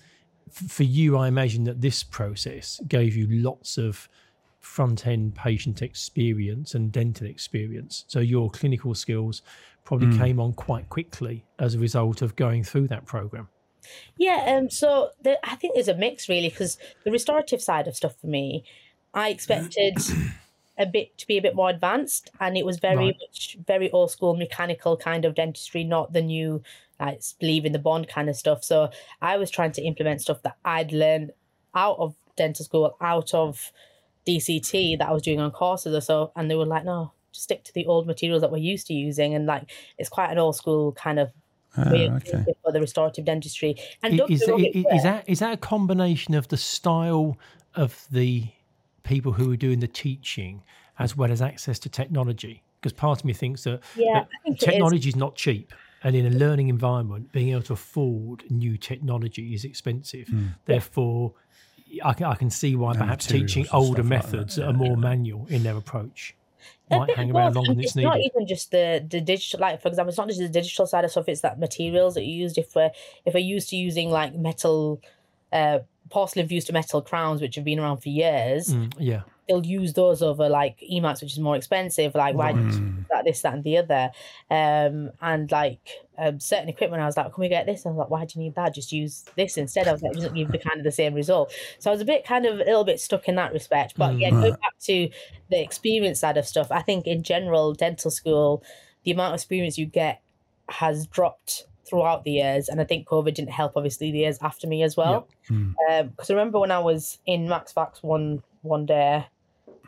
[0.48, 4.08] f- for you, I imagine that this process gave you lots of
[4.60, 8.06] front end patient experience and dental experience.
[8.08, 9.42] So your clinical skills
[9.84, 13.48] probably came on quite quickly as a result of going through that program.
[14.18, 17.96] Yeah, um, so the, I think there's a mix really because the restorative side of
[17.96, 18.64] stuff for me,
[19.14, 19.98] I expected
[20.78, 23.18] a bit to be a bit more advanced, and it was very Right.
[23.22, 26.62] much very old school mechanical kind of dentistry, not the new
[27.00, 28.64] like believe in the bond kind of stuff.
[28.64, 28.90] So
[29.22, 31.32] I was trying to implement stuff that I'd learned
[31.76, 33.72] out of dental school, out of
[34.26, 37.46] DCT that I was doing on courses or so, and they were like, no, just
[37.46, 40.38] stick to the old materials that we're used to using, and like it's quite an
[40.38, 41.32] old school kind of
[41.76, 42.32] Ah, way okay.
[42.32, 43.76] thinking for the restorative dentistry.
[44.04, 45.58] And I- don't Is, get me wrong, i- it i- is that is that a
[45.58, 47.38] combination of the style
[47.76, 48.48] of the
[49.04, 50.64] people who are doing the teaching
[51.00, 52.64] as well as access to technology?
[52.80, 55.74] Because part of me thinks that, Yeah, that think technology is not cheap.
[56.04, 60.28] And in a learning environment, being able to afford new technology is expensive.
[60.28, 60.48] Hmm.
[60.66, 61.34] Therefore,
[62.04, 64.62] I can, I can see why And perhaps teaching older stuff like that, methods that
[64.64, 64.96] yeah, are more yeah.
[64.96, 66.37] manual in their approach A
[66.90, 69.88] might hang around longer and it's it's not even just the the digital like for
[69.90, 72.58] example it's not just the digital side of stuff it's that materials that you used
[72.58, 72.92] if we're
[73.26, 75.02] if we're used to using like metal
[75.52, 79.22] uh porcelain fused to metal crowns which have been around for years Mm, yeah.
[79.48, 82.66] They'll use those over like e.max which is more expensive like why do
[83.10, 84.12] that this that and the other?
[84.50, 87.86] Um and like um, certain equipment i was like can we get this?
[87.86, 88.74] And i was like why do you need that?
[88.74, 89.88] Just use this instead.
[89.88, 91.54] I was like it doesn't give the kind of the same result.
[91.80, 93.94] So i was a bit kind of a little bit stuck in that respect.
[93.98, 94.20] But Mm.
[94.22, 95.10] yeah going back to
[95.50, 98.64] the experience side of stuff i think in general dental school
[99.04, 100.22] the amount of experience you get
[100.70, 104.68] has dropped throughout the years and i think covid didn't help obviously the years after
[104.68, 105.30] me as well.
[105.48, 109.26] Because I remember when I was in Max Fax one one day,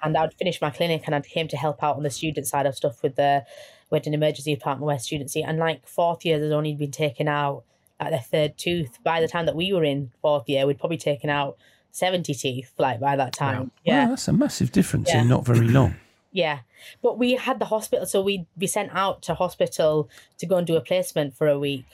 [0.03, 2.65] and I'd finish my clinic and I'd came to help out on the student side
[2.65, 3.45] of stuff with the
[3.91, 6.91] we with an emergency department where students see, and like fourth years had only been
[6.91, 7.63] taken out
[7.99, 8.97] like their third tooth.
[9.03, 11.57] By the time that we were in fourth year, we'd probably taken out
[11.91, 12.71] seventy teeth.
[12.77, 14.03] Like by that time, yeah.
[14.05, 15.21] Wow, that's a massive difference Yeah.
[15.21, 15.95] in not very long.
[16.31, 16.59] Yeah,
[17.01, 20.07] but we had the hospital, so we'd be sent out to hospital
[20.37, 21.87] to go and do a placement for a week.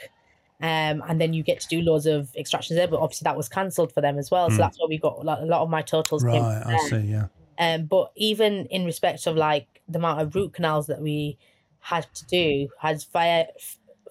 [0.59, 3.47] Um, and then you get to do loads of extractions there, but obviously that was
[3.47, 4.49] cancelled for them as well.
[4.49, 6.21] So that's why we got a lot, a lot of my totals.
[6.21, 6.97] Right, I see.
[6.97, 7.27] Yeah.
[7.57, 11.37] Um, but even in respect of like the amount of root canals that we
[11.79, 13.45] had to do, has far,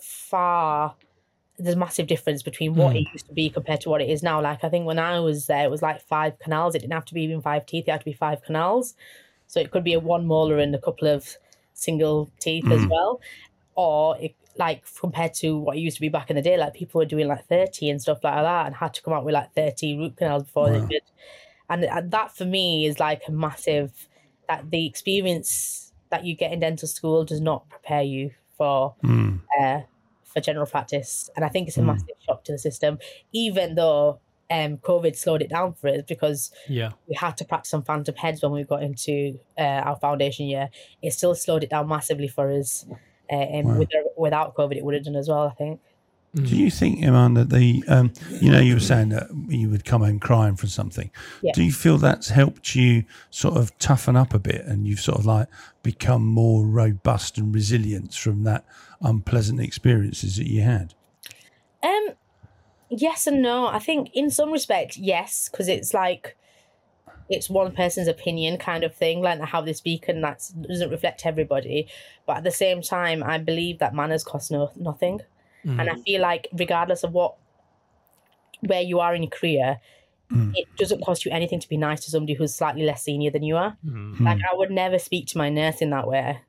[0.00, 0.96] far
[1.59, 4.22] there's a massive difference between what it used to be compared to what it is
[4.22, 4.40] now.
[4.40, 6.74] Like I think when I was there, it was like five canals.
[6.74, 8.94] It didn't have to be even five teeth; it had to be five canals.
[9.46, 11.37] So it could be a one molar and a couple of
[11.74, 13.20] single teeth as well,
[13.76, 16.74] or it, like compared to what it used to be back in the day, like
[16.74, 19.35] people were doing like thirty and stuff like that, and had to come out with
[19.35, 20.72] like thirty root canals before Wow.
[20.72, 21.02] they could.
[21.70, 24.09] And, and that for me is like a massive
[24.48, 29.40] that the experience that you get in dental school does not prepare you for Mm.
[29.61, 29.81] uh,
[30.24, 32.98] for general practice, and I think it's a massive shock to the system.
[33.33, 34.18] Even though
[34.50, 36.90] um, COVID slowed it down for us because Yeah.
[37.09, 40.70] we had to practice on phantom heads when we got into uh, our foundation year.
[41.03, 42.85] It still slowed it down massively for us.
[43.31, 45.81] Uh, and with, without COVID, it would have done as well, I think.
[46.35, 49.85] Do you think, Imaan, that the, um, you know, you were saying that you would
[49.85, 51.11] come home crying from something.
[51.42, 51.53] Yeah.
[51.55, 55.18] Do you feel that's helped you sort of toughen up a bit and you've sort
[55.18, 55.47] of like
[55.85, 58.64] become more robust and resilient from that
[59.01, 60.94] unpleasant experiences that you had?
[61.85, 62.09] Um,
[62.90, 63.68] yes and no.
[63.68, 66.37] I think in some respect, yes, because it's like
[67.29, 71.25] it's one person's opinion kind of thing, like how they speak, and that doesn't reflect
[71.25, 71.88] everybody.
[72.27, 75.20] But at the same time, I believe that manners cost no nothing,
[75.64, 76.05] and I mm.
[76.05, 77.37] feel like regardless of what
[78.61, 79.79] where you are in your career.
[80.33, 80.53] Mm.
[80.57, 83.42] It doesn't cost you anything to be nice to somebody who's slightly less senior than
[83.42, 83.77] you are.
[83.87, 84.20] Mm.
[84.20, 86.40] Like I would never speak to my nurse in that way,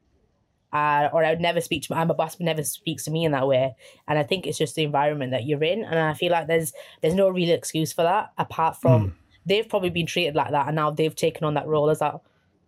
[0.72, 2.36] uh, or I would never speak to my, my boss.
[2.36, 3.76] But never speaks to me in that way,
[4.08, 5.84] and I think it's just the environment that you're in.
[5.84, 9.90] And I feel like there's there's no real excuse for that apart from they've probably
[9.90, 12.16] been treated like that, and now they've taken on that role as that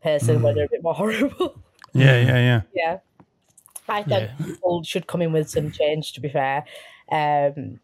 [0.04, 1.62] person where they're a bit more horrible.
[1.94, 2.62] Yeah, yeah, yeah.
[2.76, 2.98] yeah,
[3.90, 6.14] I think people should come in with some change.
[6.14, 6.66] To be fair,
[7.12, 7.80] um,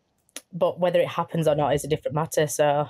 [0.51, 2.47] but whether it happens or not is a different matter.
[2.47, 2.89] So.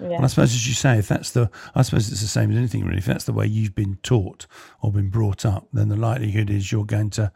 [0.00, 0.20] Yeah.
[0.20, 2.84] I suppose, as you say, if that's the, I suppose it's the same as anything
[2.84, 2.98] really.
[2.98, 4.48] If that's the way you've been taught
[4.82, 7.30] or been brought up, then the likelihood is you're going to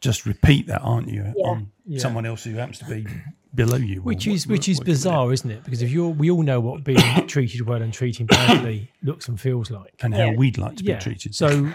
[0.00, 1.46] just repeat that, aren't you, Yeah.
[1.46, 3.06] on someone else who happens to be
[3.54, 5.64] below you, or Which what- is which is what- what- bizarre, isn't it?
[5.64, 9.40] Because if you're, we all know what being treated well and treating badly looks and
[9.40, 9.94] feels like.
[10.02, 10.34] and how Yeah.
[10.36, 10.96] we'd like to Yeah.
[10.96, 11.34] be treated.
[11.34, 11.66] So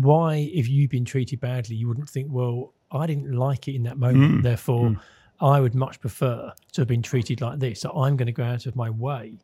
[0.00, 3.82] why, if you've been treated badly, you wouldn't think, well, I didn't like it in
[3.84, 5.00] that moment, mm, therefore mm.
[5.40, 7.80] I would much prefer to have been treated like this.
[7.80, 9.34] So I'm going to go out of my way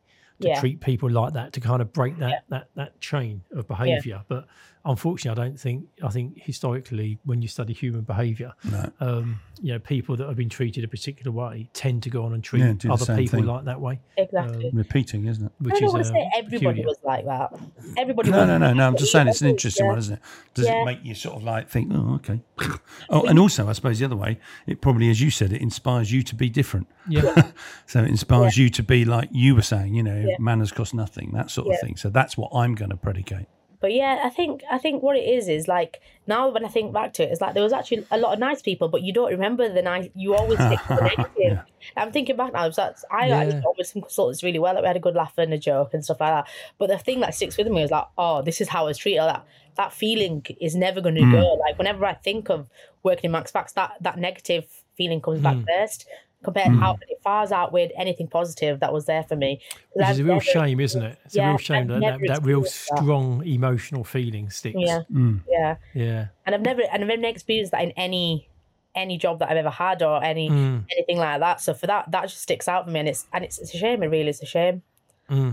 [0.40, 0.58] to Yeah.
[0.60, 4.22] treat people like that to kind of break that that that chain of behaviour.
[4.26, 4.46] But
[4.84, 8.52] unfortunately, I don't think I think historically, when you study human behaviour,
[9.00, 12.32] um, you know, people that have been treated a particular way tend to go on
[12.34, 13.46] and treat Yeah, other people thing.
[13.46, 14.70] like that way, Exactly.
[14.72, 15.52] repeating, isn't it?
[15.58, 16.86] which I don't is want to uh, say everybody peculiar.
[16.86, 17.54] was like that.
[17.96, 18.30] Everybody.
[18.30, 18.86] No, was no, no, no.
[18.86, 19.50] I'm just saying it's an Yeah.
[19.52, 20.20] interesting one, isn't it?
[20.54, 20.82] Does Yeah.
[20.82, 22.40] it make you sort of like think, oh, okay.
[23.10, 26.10] Oh, and also, I suppose the other way, it probably, as you said, it inspires
[26.12, 26.88] you to be different.
[27.08, 27.50] Yeah.
[27.86, 30.36] So it inspires you to be like you were saying, you know, Yeah.
[30.38, 31.96] manners cost nothing, that sort of thing.
[31.96, 33.46] So that's what I'm going to predicate.
[33.84, 36.94] But yeah, I think I think what it is is like now when I think
[36.94, 39.12] back to it, it's like there was actually a lot of nice people, but you
[39.12, 40.08] don't remember the nice.
[40.14, 41.58] You always think the negative.
[41.94, 42.70] I'm thinking back now.
[42.70, 43.40] So that's, I Yeah.
[43.40, 44.72] actually got with some consultants really well.
[44.72, 46.48] Like we had a good laugh and a joke and stuff like that.
[46.78, 48.96] But the thing that sticks with me is like, oh, this is how I was
[48.96, 49.20] treated.
[49.20, 49.44] That
[49.76, 51.32] that feeling is never going to hmm.
[51.32, 51.52] go.
[51.56, 52.70] Like whenever I think of
[53.02, 54.64] working in Max Fax, that that negative
[54.96, 55.64] feeling comes back hmm.
[55.64, 56.06] first.
[56.44, 56.78] Compared hmm.
[56.78, 59.60] how it far outweighed anything positive that was there for me.
[59.92, 61.18] Which is a real never- shame, isn't it?
[61.24, 62.98] It's a Yeah, real shame that, that, that real experienced that.
[62.98, 64.76] strong emotional feeling sticks.
[64.78, 65.38] Yeah, hmm.
[65.48, 65.76] yeah.
[65.94, 66.26] Yeah.
[66.46, 68.48] and I've never and I've never experienced that in any
[68.94, 70.84] any job that I've ever had or any Mm.
[70.92, 71.60] anything like that.
[71.60, 73.78] So for that, that just sticks out for me, and it's and it's, it's a
[73.78, 74.02] shame.
[74.02, 74.82] It really is a shame.
[75.28, 75.52] Hmm.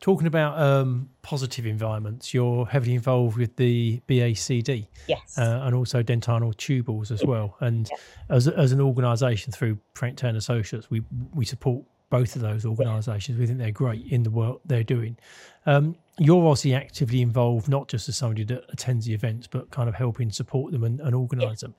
[0.00, 5.36] Talking about um, positive environments, you're heavily involved with the BACD Yes.
[5.38, 7.56] uh, and also dentinal tubules as well.
[7.60, 7.88] And
[8.30, 11.02] as, as an organisation through Frank Taylor Associates, we
[11.34, 13.38] we support both of those organisations.
[13.38, 15.18] We think they're great in the work they're doing.
[15.66, 19.88] Um, you're obviously actively involved, not just as somebody that attends the events, but kind
[19.88, 21.74] of helping support them and, and organise them.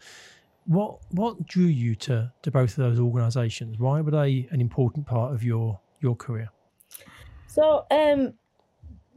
[0.66, 3.80] What what drew you to to both of those organisations?
[3.80, 6.52] Why were they an important part of your your career?
[7.60, 8.36] So um,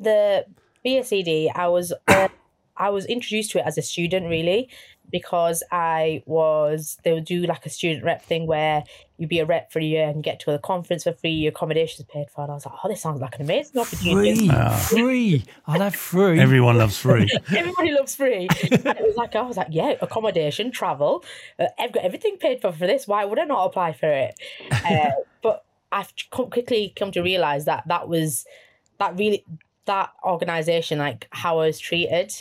[0.00, 0.46] the
[0.85, 2.28] BACD, I was uh,
[2.76, 4.68] I was introduced to it as a student really
[5.12, 8.83] because I was they would do like a student rep thing where
[9.16, 11.50] you'd be a rep for a year and get to a conference for free, your
[11.50, 12.42] accommodations paid for.
[12.42, 14.48] And I was like, oh, this sounds like an amazing opportunity.
[14.48, 15.44] Free, free.
[15.68, 16.40] I'll have free.
[16.40, 17.28] Everyone loves free.
[17.57, 18.48] Everybody loves free.
[18.72, 21.24] and it was like I was like, yeah, accommodation, travel.
[21.61, 23.07] Uh, I've got everything paid for for this.
[23.07, 24.35] Why would I not apply for it?
[24.85, 25.11] Uh,
[25.42, 28.44] but I've quickly come to realize that that was
[28.98, 29.44] that really
[29.85, 32.33] that organization, like how I was treated,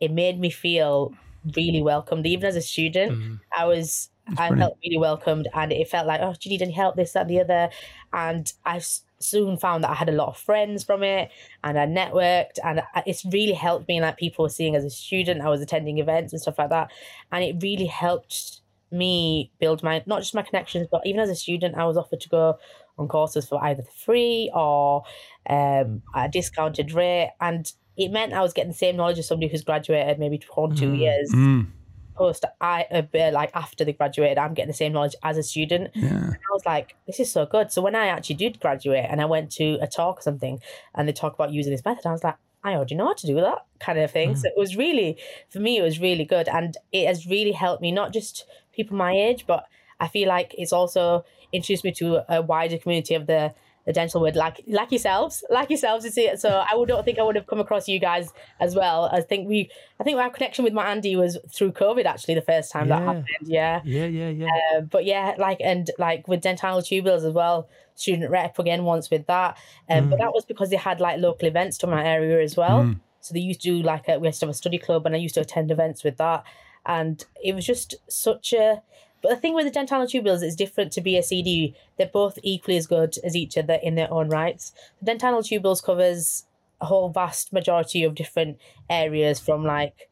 [0.00, 1.12] it made me feel
[1.56, 2.26] really welcomed.
[2.26, 3.34] Even as a student, mm-hmm.
[3.56, 4.08] I was.
[4.28, 4.60] I brilliant.
[4.60, 6.94] felt really welcomed, and it felt like, oh, do you need any help?
[6.94, 7.68] This, that, and the other.
[8.12, 8.80] And I
[9.18, 11.32] soon found that I had a lot of friends from it,
[11.64, 13.96] and I networked, and it's really helped me.
[13.96, 16.70] And like people were seeing as a student, I was attending events and stuff like
[16.70, 16.92] that,
[17.32, 18.60] and it really helped
[18.92, 22.20] me build my not just my connections, but even as a student, I was offered
[22.20, 22.58] to go
[23.00, 25.02] on courses for either free or
[25.48, 29.26] um, at a discounted rate, and it meant I was getting the same knowledge as
[29.26, 31.66] somebody who's graduated maybe one two years Mm,
[32.14, 35.42] post I a bit like after they graduated, I'm getting the same knowledge as a
[35.42, 35.90] student.
[35.94, 36.08] yeah.
[36.08, 37.72] And I was like, this is so good.
[37.72, 40.60] So when I actually did graduate and I went to a talk or something
[40.94, 43.26] and they talk about using this method, I was like, I already know how to
[43.26, 44.36] do that kind of thing.
[44.36, 45.16] So it was really,
[45.48, 46.46] for me, it was really good.
[46.46, 49.64] And it has really helped me, not just people my age, but
[49.98, 53.54] I feel like it's also introduced me to a wider community of the
[53.86, 56.26] the dental world like like yourselves like yourselves you see.
[56.26, 59.08] It so i would don't think i would have come across you guys as well.
[59.10, 62.42] I think we i think our connection with my andy was through covid actually the
[62.42, 63.80] first time that happened yeah.
[63.84, 64.48] Yeah, yeah, yeah.
[64.74, 69.10] uh, but yeah like and like with Dentinal Tubules as well student rep again once
[69.10, 69.58] with that.
[69.88, 72.94] Um, but that was because they had like local events to my area as well.
[73.20, 75.14] So they used to do like a, we used to have a study club and
[75.14, 76.44] i used to attend events with that.
[76.86, 78.82] And it was just such a
[79.22, 81.74] but the thing with the Dentinal Tubules is different to BACD.
[81.98, 84.72] They're both equally as good as each other in their own rights.
[85.00, 86.46] The Dentinal Tubules covers
[86.80, 90.08] a whole vast majority of different areas from like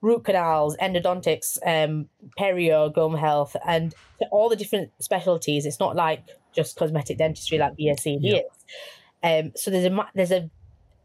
[0.00, 3.94] root canals, endodontics, um, perio, gum health, and
[4.30, 5.64] all the different specialties.
[5.64, 8.38] It's not like just cosmetic dentistry like BACD Yeah.
[8.38, 8.44] is.
[9.22, 10.50] Um, so there's a there's a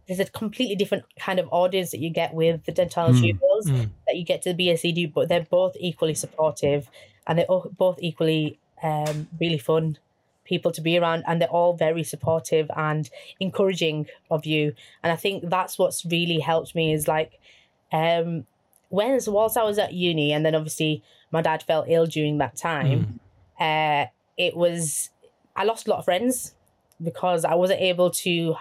[0.08, 3.89] there's a completely different kind of audience that you get with the Dentinal Tubules mm.
[4.08, 6.89] that you get to the BACD, but they're both equally supportive
[7.26, 7.46] and they're
[7.78, 9.98] both equally um, really fun
[10.46, 14.74] people to be around and they're all very supportive and encouraging of you.
[15.04, 17.39] And i think that's what's really helped me is like
[17.91, 18.46] um
[18.89, 22.56] when whilst i was at uni and then obviously my dad fell ill during that
[22.56, 23.20] time
[23.60, 24.06] uh
[24.38, 25.10] it was
[25.56, 26.54] i lost a lot of friends
[27.02, 28.56] because i wasn't able to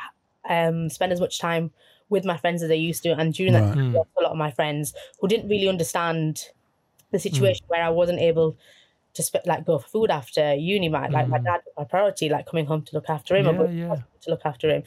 [0.48, 1.70] um spend as much time
[2.08, 3.74] with my friends as i used to and during that Right.
[3.94, 6.40] time, a lot of my friends who didn't really understand
[7.12, 8.56] the situation where i wasn't able
[9.14, 10.88] to sp- like go for food after uni.
[10.90, 13.66] My like my dad was my priority, like coming home to look after him, or
[13.66, 13.96] Yeah, yeah.
[14.22, 14.84] to look after him,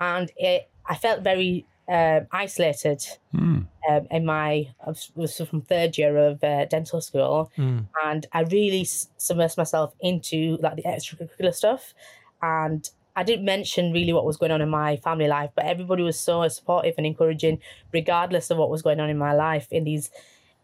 [0.00, 3.02] and it I felt very um, isolated
[3.34, 3.66] Mm.
[3.88, 7.88] um, in my I was, from third year of uh, dental school, Mm.
[8.04, 11.94] and I really s- submersed myself into like the extracurricular stuff,
[12.42, 16.02] and I didn't mention really what was going on in my family life, but everybody
[16.04, 17.60] was so supportive and encouraging,
[17.92, 20.10] regardless of what was going on in my life in these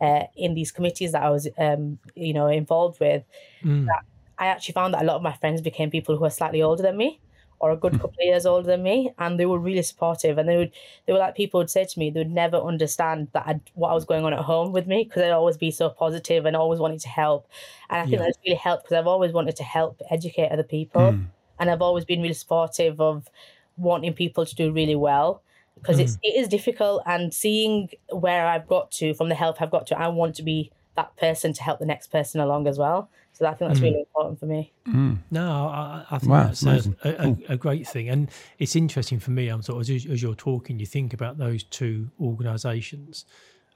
[0.00, 3.24] uh, in these committees that I was um, you know involved with.
[3.64, 3.98] Mm.
[4.38, 6.82] I actually found that a lot of my friends became people who are slightly older
[6.82, 7.20] than me
[7.60, 10.48] or a good couple of years older than me and they were really supportive and
[10.48, 10.72] they would
[11.06, 13.90] they were like people would say to me they would never understand that I'd, what
[13.90, 16.56] I was going on at home with me because I'd always be so positive and
[16.56, 17.48] always wanting to help
[17.88, 18.22] and I think Yeah.
[18.22, 21.20] that's really helped because I've always wanted to help educate other people
[21.58, 23.28] and I've always been really supportive of
[23.76, 25.42] wanting people to do really well
[25.74, 26.20] because it's mm.
[26.22, 29.98] it is difficult and seeing where I've got to from the help I've got to
[29.98, 33.10] I want to be that person to help the next person along as well.
[33.32, 33.84] So I think that's mm.
[33.84, 34.72] really important for me.
[34.86, 35.18] Mm.
[35.32, 39.18] No, I, I think Wow, that's a, a, a, a great thing, and it's interesting
[39.18, 39.48] for me.
[39.48, 43.24] I'm sort of as, as you're talking, you think about those two organisations,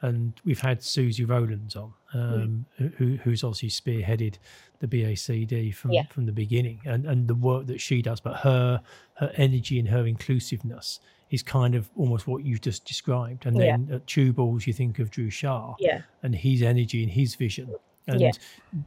[0.03, 4.37] and we've had Susie Rowlands on, um, who, who's obviously spearheaded
[4.81, 6.07] the BACD from Yeah.
[6.11, 8.81] from the beginning, and and the work that she does, but her
[9.15, 13.45] her energy and her inclusiveness is kind of almost what you just described.
[13.45, 13.77] And Yeah.
[13.77, 17.75] then at Tubules, you think of Drew Shah, yeah and his energy and his vision.
[18.09, 18.31] And Yeah.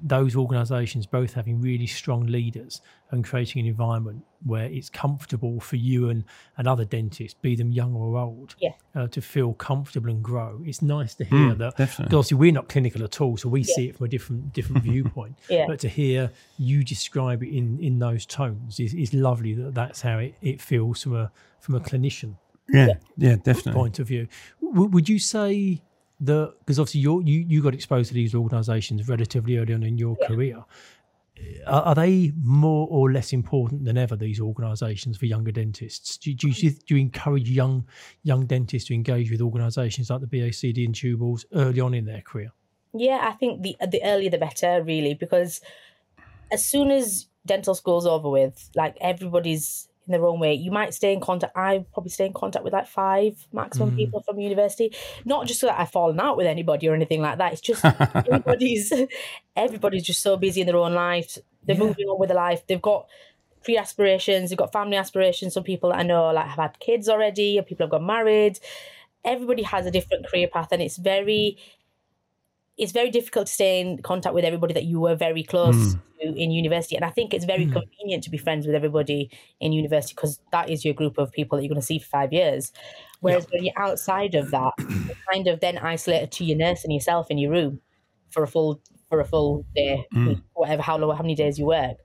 [0.02, 2.82] those organisations both having really strong leaders
[3.12, 6.24] and creating an environment where it's comfortable for you and,
[6.58, 8.72] and other dentists, be them young or old, Yeah.
[8.96, 10.62] uh, to feel comfortable and grow.
[10.66, 11.78] It's nice to hear that.
[11.78, 12.06] definitely.
[12.12, 14.84] 'cause Obviously, we're not clinical at all, so we see it from a different different
[14.92, 15.38] viewpoint.
[15.50, 15.66] Yeah.
[15.68, 19.54] But to hear you describe it in, in those tones is, is lovely.
[19.54, 22.38] That that's how it, it feels from a from a clinician
[22.74, 23.74] Yeah, yeah, definitely.
[23.74, 24.28] point of view.
[24.62, 25.82] W- would you say
[26.22, 29.98] that because obviously you you you got exposed to these organisations relatively early on in
[29.98, 30.64] your career?
[31.66, 34.16] Are, are they more or less important than ever?
[34.16, 36.18] These organisations for younger dentists.
[36.18, 37.88] Do, do you do you encourage young
[38.24, 42.22] young dentists to engage with organisations like the BACD and Tubules early on in their
[42.22, 42.52] career?
[42.94, 45.62] Yeah, I think the the earlier the better, really, because
[46.52, 50.54] as soon as dental school's over with, like everybody's in their own way.
[50.54, 51.56] You might stay in contact.
[51.56, 53.98] I probably stay in contact with like five maximum mm.
[53.98, 54.94] people from university.
[55.26, 57.54] Not just so that I've fallen out with anybody or anything like that.
[57.54, 57.86] It's just
[58.16, 58.92] everybody's
[59.56, 61.38] everybody's just so busy in their own lives.
[61.66, 61.84] They're Yeah.
[61.84, 62.66] moving on with their life.
[62.68, 63.08] They've got
[63.64, 64.50] pre aspirations.
[64.50, 65.54] They've got family aspirations.
[65.54, 67.60] Some people that I know like have had kids already.
[67.60, 68.60] Or people have got married.
[69.24, 71.58] Everybody has a different career path, and it's very
[72.82, 76.00] it's very difficult to stay in contact with everybody that you were very close hmm.
[76.20, 76.96] to in university.
[76.96, 77.74] And I think it's very hmm.
[77.74, 81.58] convenient to be friends with everybody in university because that is your group of people
[81.58, 82.74] that you're going to see for five years.
[83.20, 86.92] Whereas when you're outside of that, you're kind of then isolated to your nurse and
[86.92, 87.82] yourself in your room
[88.32, 90.34] for a full for a full day, hmm.
[90.54, 91.98] whatever how long how many days you work.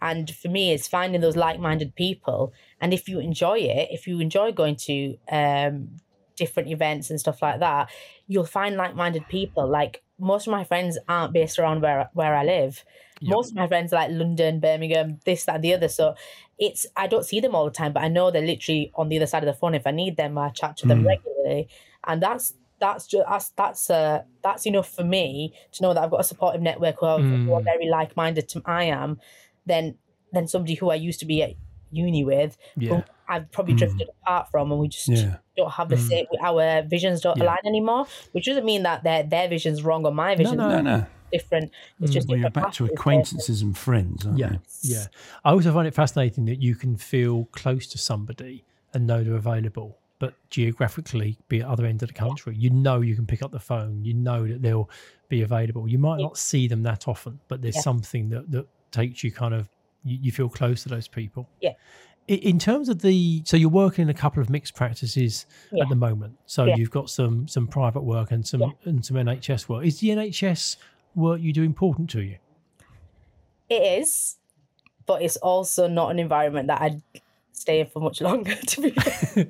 [0.00, 2.54] And for me, it's finding those like-minded people.
[2.80, 5.96] And if you enjoy it, if you enjoy going to um,
[6.36, 7.90] different events and stuff like that,
[8.26, 9.68] you'll find like-minded people.
[9.68, 12.84] Like most of my friends aren't based around where where I live.
[13.24, 15.88] Most of my friends are like London, Birmingham, this, that, and the other.
[15.88, 16.16] So
[16.58, 19.16] it's I don't see them all the time, but I know they're literally on the
[19.16, 19.74] other side of the phone.
[19.74, 21.68] If I need them, I chat to them regularly,
[22.06, 26.10] and that's that's just that's that's uh that's enough for me to know that I've
[26.10, 29.20] got a supportive network who are, who are very like-minded to I am.
[29.66, 29.98] Then
[30.32, 31.56] than somebody who I used to be
[31.92, 32.96] uni with, Yeah.
[32.96, 33.78] who I've probably mm.
[33.78, 35.36] drifted apart from, and we just Yeah.
[35.56, 36.08] don't have the mm.
[36.08, 36.26] same.
[36.42, 37.44] Our visions don't Yeah.
[37.44, 40.56] align anymore, which doesn't mean that their their vision's wrong or my vision.
[40.58, 40.68] no.
[40.68, 41.06] No, no.
[41.32, 41.70] different.
[41.98, 42.90] It's mm, just Well, you're back to pathways.
[42.90, 44.58] acquaintances and friends, aren't Yeah, you?
[44.82, 45.06] yeah.
[45.44, 49.36] I also find it fascinating that you can feel close to somebody and know they're
[49.36, 52.54] available, but geographically be at other end of the country.
[52.54, 54.04] You know you can pick up the phone.
[54.04, 54.90] You know that they'll
[55.30, 55.88] be available.
[55.88, 57.80] You might not see them that often, but there's Yeah.
[57.82, 59.70] something that that takes you kind of
[60.04, 61.48] you, you feel close to those people.
[61.60, 61.72] Yeah.
[62.28, 65.82] In terms of the, so you're working in a couple of mixed practices Yeah.
[65.82, 66.38] at the moment.
[66.46, 66.76] So Yeah.
[66.76, 68.68] you've got some some private work and some Yeah.
[68.84, 69.84] and some NHS work.
[69.84, 70.76] Is the NHS
[71.16, 72.38] work you do important to you?
[73.68, 74.36] It is,
[75.06, 77.02] but it's also not an environment that I'd
[77.52, 78.54] stay in for much longer.
[78.54, 79.48] To be fair.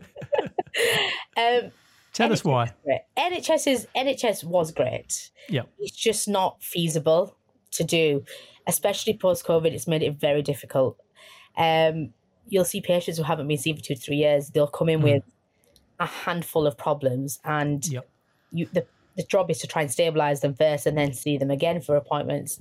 [1.36, 1.70] um,
[2.14, 2.72] Tell us why.
[3.18, 5.30] NHS is NHS was great.
[5.48, 5.62] Yeah.
[5.78, 7.36] It's just not feasible
[7.72, 8.24] to do,
[8.66, 9.72] especially post COVID.
[9.72, 10.98] It's made it very difficult.
[11.56, 12.12] Um,
[12.48, 14.50] you'll see patients who haven't been seen for two to three years.
[14.50, 15.22] They'll come in with
[16.00, 18.08] a handful of problems, and Yep.
[18.52, 18.86] you the
[19.16, 21.96] the job is to try and stabilize them first, and then see them again for
[21.96, 22.58] appointments.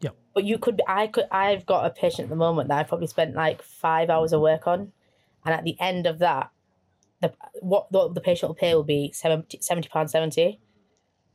[0.00, 0.16] Yep.
[0.34, 3.06] But you could, I could, I've got a patient at the moment that I probably
[3.06, 4.90] spent like five hours of work on,
[5.44, 6.50] and at the end of that,
[7.20, 10.60] the what the, the patient will pay will be 70 pounds seventy,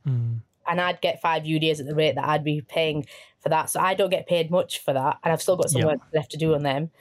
[0.05, 0.41] Mm.
[0.67, 3.05] And I'd get five UDAs at the rate that I'd be paying
[3.39, 3.69] for that.
[3.69, 6.31] So I don't get paid much for that, and I've still got some work left
[6.31, 6.91] to do on them.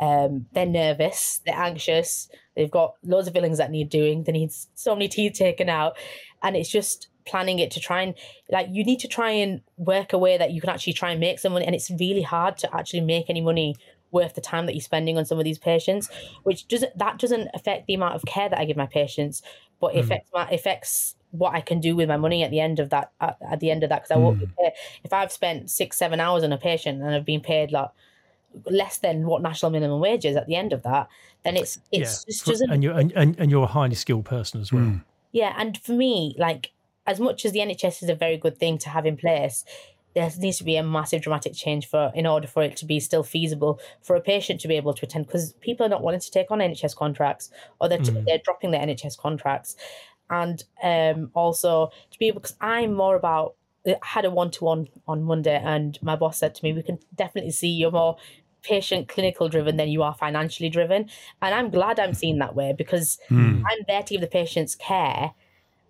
[0.00, 4.50] Um, they're nervous, they're anxious, they've got loads of fillings that need doing, they need
[4.74, 5.96] so many teeth taken out,
[6.42, 8.14] and it's just planning it to try and
[8.50, 11.20] like you need to try and work a way that you can actually try and
[11.20, 13.76] make some money, and it's really hard to actually make any money
[14.10, 16.10] worth the time that you're spending on some of these patients,
[16.42, 19.40] which doesn't that doesn't affect the amount of care that I give my patients,
[19.80, 22.78] but it affects my affects what I can do with my money at the end
[22.78, 24.56] of that at, at the end of that because I won't be mm.
[24.56, 24.72] paid
[25.02, 27.88] if I've spent six seven hours on a patient and I've been paid like
[28.66, 31.08] less than what national minimum wage is at the end of that,
[31.44, 32.32] then it's it's yeah.
[32.32, 34.82] just For- doesn't and you're and, and, and you're a highly skilled person as well.
[34.82, 35.04] Mm.
[35.32, 36.72] yeah, and for me, like
[37.06, 39.64] as much as the NHS is a very good thing to have in place,
[40.14, 43.00] there needs to be a massive dramatic change for in order for it to be
[43.00, 46.20] still feasible for a patient to be able to attend because people are not wanting
[46.20, 48.24] to take on NHS contracts or they're, mm.
[48.26, 49.74] they're dropping their NHS contracts,
[50.30, 53.54] and um also to be able because I'm more about
[53.86, 56.82] I had a one to one on Monday and my boss said to me, we
[56.82, 58.16] can definitely see you're more
[58.62, 61.08] patient clinical driven than you are financially driven.
[61.40, 63.62] And I'm glad I'm seen that way because hmm.
[63.66, 65.32] I'm there to give the patients care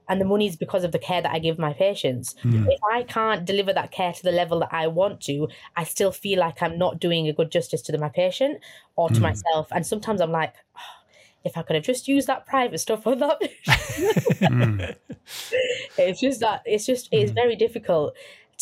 [0.08, 2.34] and the money is because of the care that I give my patients.
[2.42, 2.66] Hmm.
[2.68, 6.12] If I can't deliver that care to the level that I want to, I still
[6.12, 8.60] feel like I'm not doing a good justice to my patient
[8.96, 9.22] or to hmm.
[9.22, 9.68] myself.
[9.70, 11.01] And sometimes I'm like, "Oh,
[11.44, 13.38] if I could have just used that private stuff on that.
[14.42, 14.80] Hmm.
[15.98, 17.34] it's just that it's just it's hmm.
[17.34, 18.16] very difficult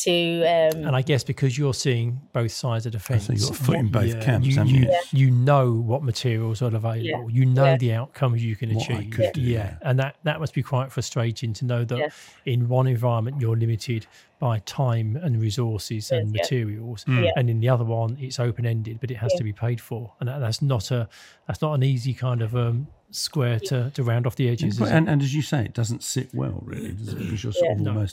[0.05, 3.42] to um And I guess because you're seeing both sides of the fence, So you've
[3.42, 5.01] got a foot in what- both camps, you, haven't you, you?
[5.12, 7.30] you know what materials are available.
[7.30, 7.76] You know Yeah.
[7.76, 9.11] the outcomes you can What I achieve.
[9.12, 9.59] could do, yeah.
[9.59, 9.76] yeah.
[9.88, 12.09] and that that must be quite frustrating to know that Yeah.
[12.46, 14.07] in one environment you're limited
[14.38, 16.40] by time and resources and yeah.
[16.40, 17.30] materials, Yeah.
[17.36, 19.38] and in the other one it's open ended, but it has Yeah.
[19.38, 21.09] to be paid for, and that, that's not a
[21.46, 24.78] that's not an easy kind of um, square to, to round off the edges.
[24.78, 24.94] But- is it?
[24.96, 27.18] and, and as you say, it doesn't sit well, really, does it?
[27.18, 27.72] Because you're sort Yeah.
[27.72, 28.07] of No.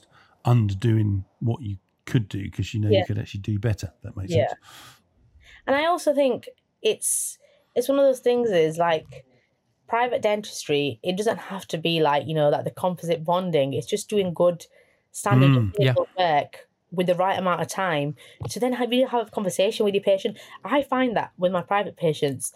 [0.47, 2.99] Underdoing what you could do because you know Yeah.
[2.99, 3.93] you could actually do better.
[4.03, 4.47] That makes Yeah.
[4.49, 4.59] sense.
[5.67, 6.49] and I also think
[6.81, 7.37] it's
[7.75, 9.25] it's one of those things is like
[9.87, 13.87] private dentistry it doesn't have to be like you know that the composite bonding it's
[13.87, 14.65] just doing good
[15.11, 15.93] standard Mm, yeah.
[15.93, 18.15] clinical work with the right amount of time
[18.49, 21.61] to then have you have a conversation with your patient i find that with my
[21.61, 22.53] private patients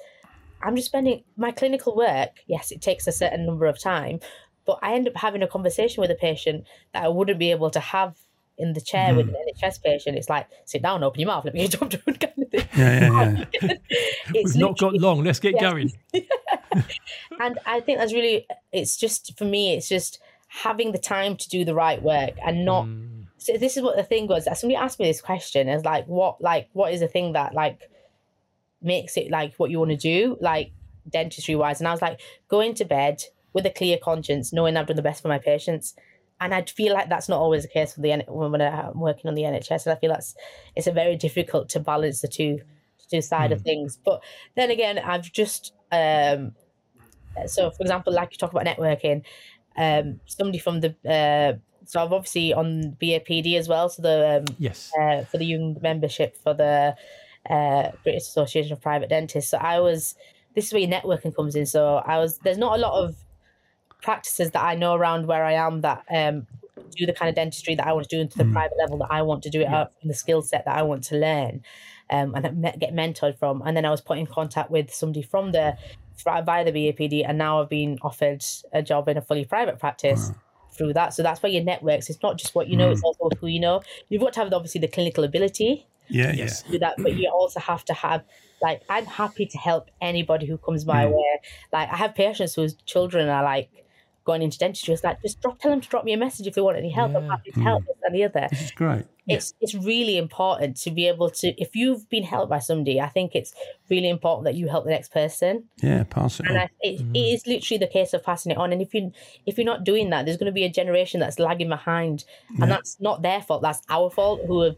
[0.61, 4.19] i'm just spending my clinical work yes it takes a certain number of time
[4.65, 7.69] but i end up having a conversation with a patient that i wouldn't be able
[7.69, 8.15] to have
[8.57, 11.55] in the chair with an NHS patient, it's like sit down, open your mouth, let
[11.55, 12.67] me get your job done, kind of thing.
[12.77, 13.73] Yeah, yeah, yeah.
[14.35, 15.23] It's We've not got long.
[15.23, 15.61] Let's get Yeah.
[15.71, 15.91] going.
[17.39, 21.49] and I think that's really it's just for me it's just having the time to
[21.49, 23.27] do the right work and not Mm.
[23.37, 26.39] so this is what the thing was somebody asked me this question is like what
[26.41, 27.89] like what is the thing that like
[28.81, 30.71] makes it like what you want to do like
[31.09, 33.23] dentistry wise and I was like going to bed
[33.53, 35.95] with a clear conscience knowing I've done the best for my patients
[36.39, 39.27] and I feel like that's not always the case for the when when I'm working
[39.27, 40.35] on the NHS and I feel that's
[40.75, 42.59] it's a very difficult to balance the two
[43.09, 44.23] two side of things but
[44.55, 46.53] then again I've just um
[47.45, 49.23] so for example like you talk about networking
[49.77, 54.55] um somebody from the uh so I'm obviously on BAPD as well so the um,
[54.59, 54.91] Yes.
[54.99, 56.95] uh, for the young membership for the
[57.49, 59.51] uh, British Association of Private Dentists.
[59.51, 60.15] So I was,
[60.55, 61.65] this is where your networking comes in.
[61.65, 63.15] So I was, there's not a lot of
[64.01, 66.47] practices that I know around where I am that um,
[66.97, 69.07] do the kind of dentistry that I want to do into the private level that
[69.11, 71.61] I want to do it up in the skill set that I want to learn.
[72.09, 73.61] um, and get mentored from.
[73.65, 75.75] And then I was put in contact with somebody from the
[76.23, 78.43] via the BAPD, and now I've been offered
[78.73, 80.31] a job in a fully private practice.
[80.77, 82.09] Through that, so that's where your networks.
[82.09, 83.81] It's not just what you know; it's also who you know.
[84.07, 86.63] You've got to have obviously the clinical ability, Yeah, Yes.
[86.63, 88.23] do that, but you also have to have
[88.61, 91.11] like I'm happy to help anybody who comes my Mm.
[91.11, 91.39] way.
[91.73, 93.69] Like I have patients whose children are like
[94.31, 94.93] going into dentistry.
[94.93, 96.89] It's like just drop, tell them to drop me a message if they want any
[96.89, 97.15] help.
[97.15, 97.87] I'm happy to help mm.
[97.87, 98.47] this and the other.
[98.49, 99.05] This is great.
[99.27, 102.99] It's it's really important to be able to if you've been helped by somebody.
[102.99, 103.53] I think it's
[103.89, 105.65] really important that you help the next person.
[105.81, 106.63] Yeah, pass it And on.
[106.63, 107.33] I, it, it mm.
[107.33, 108.71] is literally the case of passing it on.
[108.73, 109.11] And if you
[109.45, 112.25] if you're not doing that, there's going to be a generation that's lagging behind,
[112.59, 113.61] and that's not their fault.
[113.61, 114.77] That's our fault who have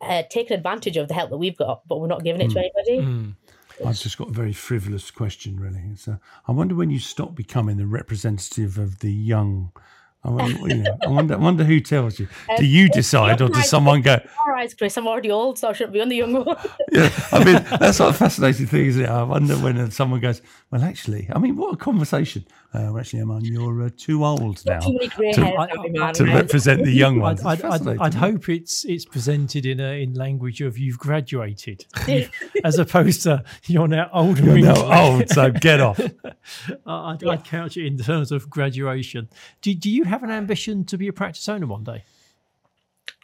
[0.00, 2.58] uh, taken advantage of the help that we've got, but we're not giving it to
[2.58, 2.64] mm.
[2.64, 3.34] anybody.
[3.86, 5.94] I've just got a very frivolous question, really.
[5.96, 9.72] So I wonder when you stop becoming the representative of the young.
[10.24, 12.28] I wonder, you know, I wonder, I wonder who tells you.
[12.58, 14.20] Do you decide, or does someone go?
[14.40, 16.56] All right, Chris, I'm already old, so I shouldn't be on the young one.
[16.92, 19.08] Yeah, I mean that's what a fascinating thing, isn't it?
[19.08, 23.20] I wonder when someone goes, "Well, actually, I mean, what a conversation." Uh, well, actually,
[23.22, 27.42] Imaan, you're uh, too old now Too to, hairs, I- to represent the young ones.
[27.42, 31.86] I'd, I'd, I'd, I'd hope it's it's presented in a in language of you've graduated,
[32.64, 34.62] as opposed to you're now old You're wrinkly.
[34.74, 35.98] now old, so get off.
[36.86, 39.30] I- I'd, I'd couch it in terms of graduation.
[39.62, 42.04] Do, do you have an ambition to be a practice owner one day?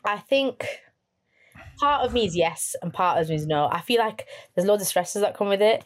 [0.06, 0.66] I think
[1.78, 3.68] part of me is yes, and part of me is no.
[3.70, 5.84] I feel like there's loads of stresses that come with it.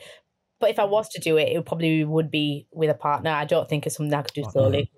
[0.61, 3.31] But if I was to do it, it probably would be with a partner.
[3.31, 4.91] I don't think it's something I could do solely.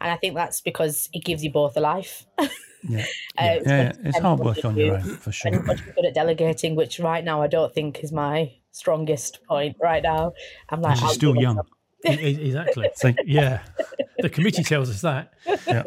[0.00, 2.26] And I think that's because it gives you both a life.
[2.88, 4.80] Yeah, Uh, yeah, it's yeah, it's hard work on do.
[4.84, 5.48] your own for sure.
[5.48, 8.12] And you've got to be good at delegating, which right now I don't think is
[8.12, 9.76] my strongest point.
[9.82, 10.32] Right now,
[10.68, 11.58] I'm like, She's I'll still young.
[12.04, 12.88] Exactly.
[12.94, 13.62] So, Yeah,
[14.20, 15.32] the committee tells us that.
[15.66, 15.82] yeah.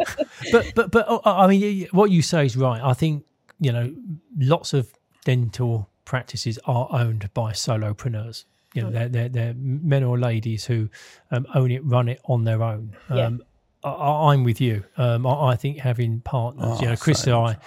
[0.51, 2.81] But but but uh, I mean, what you say is right.
[2.83, 3.23] I think
[3.61, 3.95] you know,
[4.37, 4.91] lots of
[5.23, 8.43] dental practices are owned by solopreneurs.
[8.73, 10.89] You know, they're, they're, they're men or ladies who
[11.31, 12.95] um, own it, run it on their own.
[13.13, 13.25] Yeah.
[13.25, 13.41] Um,
[13.83, 14.83] I, I'm with you.
[14.97, 17.57] Um, I, I think having partners, you Oh, know, Chris and I,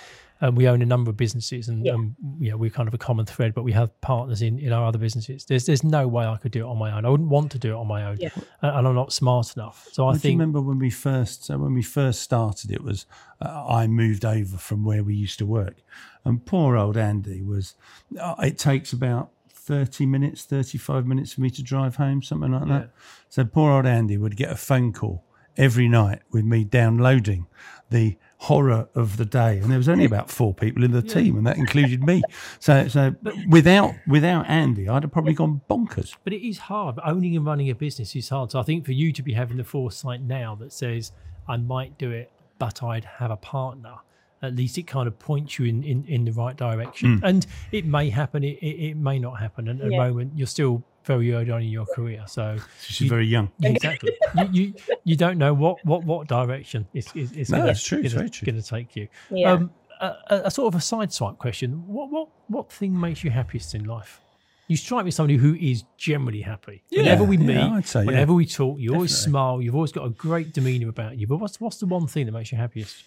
[0.41, 1.93] um, we own a number of businesses, and Yeah.
[1.93, 3.55] um, you know, we're kind of a common thread.
[3.55, 5.45] But we have partners in, in our other businesses.
[5.45, 7.05] There's there's no way I could do it on my own.
[7.05, 8.31] I wouldn't want to do it on my own, Yeah.
[8.63, 9.89] and and I'm not smart enough.
[9.93, 12.71] So I Well, you think remember when we first so when we first started?
[12.73, 13.07] It was
[13.41, 15.77] uh, I moved over from where we used to work,
[16.25, 17.75] and poor old Andy was.
[18.21, 19.31] Uh, it takes about
[19.65, 22.91] thirty minutes, thirty-five minutes for me to drive home, something like that.
[23.29, 25.25] So poor old Andy would get a phone call
[25.57, 27.47] every night with me downloading
[27.91, 31.37] the horror of the day, and there was only about four people in the team,
[31.37, 32.23] and that included me.
[32.61, 33.15] So, so
[33.49, 36.17] without without Andy, I'd have probably gone bonkers.
[36.25, 36.99] But it is hard.
[37.05, 38.51] Owning and running a business is hard.
[38.51, 41.13] So I think for you to be having the foresight now that says,
[41.47, 43.97] I might do it, but I'd have a partner,
[44.45, 47.21] at least it kind of points you in, in, in the right direction.
[47.25, 49.69] And it may happen, it, it, it may not happen.
[49.69, 49.99] And at Yeah.
[50.05, 52.25] the moment, you're still very early on in your career.
[52.27, 53.51] So She's very young.
[53.63, 54.13] exactly.
[54.37, 54.75] you, you
[55.05, 58.15] you don't know what what, what direction it's, it's, it's No, gonna, it's true, it's
[58.15, 58.47] very true.
[58.47, 59.09] going to take you.
[59.31, 59.53] Yeah.
[59.53, 59.71] Um,
[60.01, 61.87] a, a, a sort of a side swipe question.
[61.87, 64.21] What what what thing makes you happiest in life?
[64.67, 66.83] You strike me as somebody who is generally happy.
[66.89, 68.07] Yeah, whenever we meet, I'd say, yeah.
[68.07, 69.31] whenever we talk, you always Definitely.
[69.31, 69.61] smile.
[69.63, 71.27] You've always got a great demeanour about you.
[71.27, 73.05] But what's what's the one thing that makes you happiest?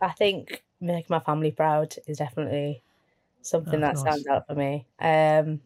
[0.00, 2.82] I think making my family proud is definitely
[3.42, 4.00] something Oh, that nice.
[4.00, 4.86] stands out for me.
[5.00, 5.60] Um,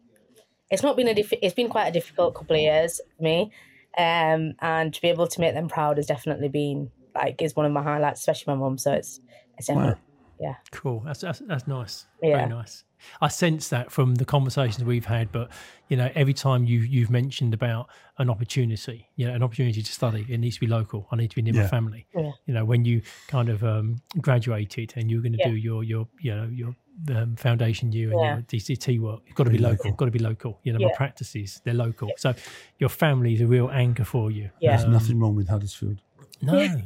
[0.69, 3.51] it's not been a diff- it's been quite a difficult couple of years for me,
[3.97, 7.65] um, and to be able to make them proud has definitely been like is one
[7.65, 8.77] of my highlights, especially my mum.
[8.77, 9.19] So it's
[9.57, 10.01] it's definitely
[10.39, 10.55] yeah.
[10.71, 11.01] Cool.
[11.05, 12.05] That's that's, that's nice.
[12.21, 12.37] Yeah.
[12.37, 12.83] Very nice.
[13.21, 15.49] I sense that from the conversations we've had, but
[15.89, 19.91] you know, every time you you've mentioned about an opportunity, you know, an opportunity to
[19.91, 21.07] study, it needs to be local.
[21.11, 22.05] I need to be near my family.
[22.15, 22.31] Yeah.
[22.45, 25.49] You know, when you kind of um, graduated and you're going to Yeah.
[25.49, 26.75] do your your you know your
[27.15, 28.33] um, foundation year and Yeah.
[28.35, 29.85] your DCT work, you've got to be, Be local.
[29.85, 29.91] local.
[29.97, 30.59] Got to be local.
[30.63, 32.33] You know, my practices they're local, so
[32.79, 34.49] your family is a real anchor for you.
[34.59, 34.77] Yeah.
[34.77, 35.99] There's nothing wrong with Huddersfield.
[36.41, 36.67] No.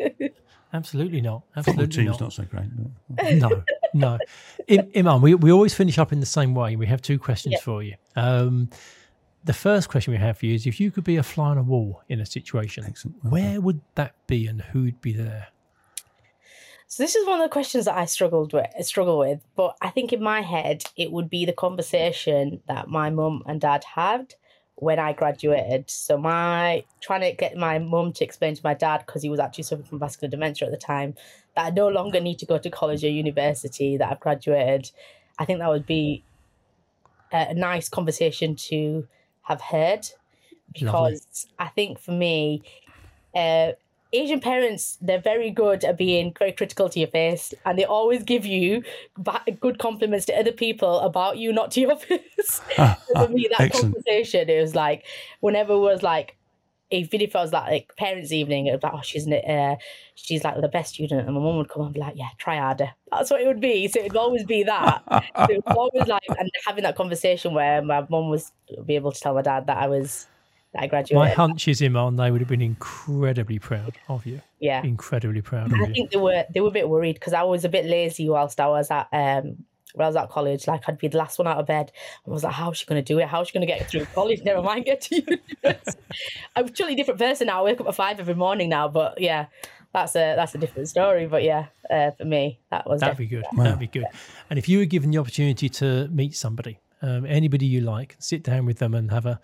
[0.72, 1.42] Absolutely not.
[1.54, 2.20] Football team's not.
[2.20, 2.66] not so great.
[3.08, 3.62] But no,
[3.94, 4.18] no.
[4.68, 6.76] I- Imaan, we, we always finish up in the same way.
[6.76, 7.60] We have two questions Yeah.
[7.60, 7.94] for you.
[8.16, 8.68] Um,
[9.44, 11.58] the first question we have for you is if you could be a fly on
[11.58, 13.16] a wall in a situation, Excellent.
[13.24, 15.48] where would that be and who'd be there?
[16.86, 19.40] So this is one of the questions that I struggled with, struggle with.
[19.56, 23.60] But I think in my head, it would be the conversation that my mum and
[23.60, 24.34] dad had
[24.76, 25.90] when I graduated.
[25.90, 29.40] So my trying to get my mum to explain to my dad because he was
[29.40, 31.14] actually suffering from vascular dementia at the time
[31.54, 33.96] that I no longer need to go to college or university.
[33.96, 34.90] That I've graduated.
[35.38, 36.24] I think that would be
[37.32, 39.06] a nice conversation to
[39.42, 40.06] have heard
[40.72, 42.62] because I think for me,
[43.34, 43.72] uh,
[44.14, 48.22] Asian parents, they're very good at being very critical to your face, and they always
[48.22, 48.82] give you
[49.60, 52.60] good compliments to other people about you, not to your face.
[52.76, 53.94] So for me, that Excellent.
[53.94, 55.04] conversation, it was like
[55.40, 56.36] whenever it was like,
[56.90, 59.74] if I was like, like parents' evening, it was like, oh, she's uh,
[60.14, 62.58] she's like the best student, and my mum would come and be like, yeah, try
[62.58, 62.90] harder.
[63.10, 63.88] That's what it would be.
[63.88, 65.02] So it'd always be that.
[65.10, 68.52] so it was always like, and having that conversation where my mum was
[68.86, 70.28] be able to tell my dad that I was
[70.76, 71.16] I graduated.
[71.16, 74.40] My hunch is, Imaan, they would have been incredibly proud of you.
[74.60, 74.82] yeah.
[74.82, 75.94] Incredibly proud I of you.
[75.94, 78.58] think they were they were a bit worried because I was a bit lazy whilst
[78.60, 79.64] I was at um
[79.94, 80.66] when I was at college.
[80.66, 81.92] Like I'd be the last one out of bed.
[82.26, 83.28] I was like, how's she gonna do it?
[83.28, 84.42] How's she gonna get through college?
[84.42, 85.14] Never mind get to
[85.62, 85.98] university.
[86.56, 87.60] I'm a totally different person now.
[87.60, 89.46] I wake up at five every morning now, but yeah,
[89.92, 91.26] that's a that's a different story.
[91.26, 93.44] But yeah, uh, for me, that was That'd be good.
[93.56, 94.06] That'd be good.
[94.50, 98.42] And if you were given the opportunity to meet somebody, um, anybody you like, sit
[98.42, 99.40] down with them and have a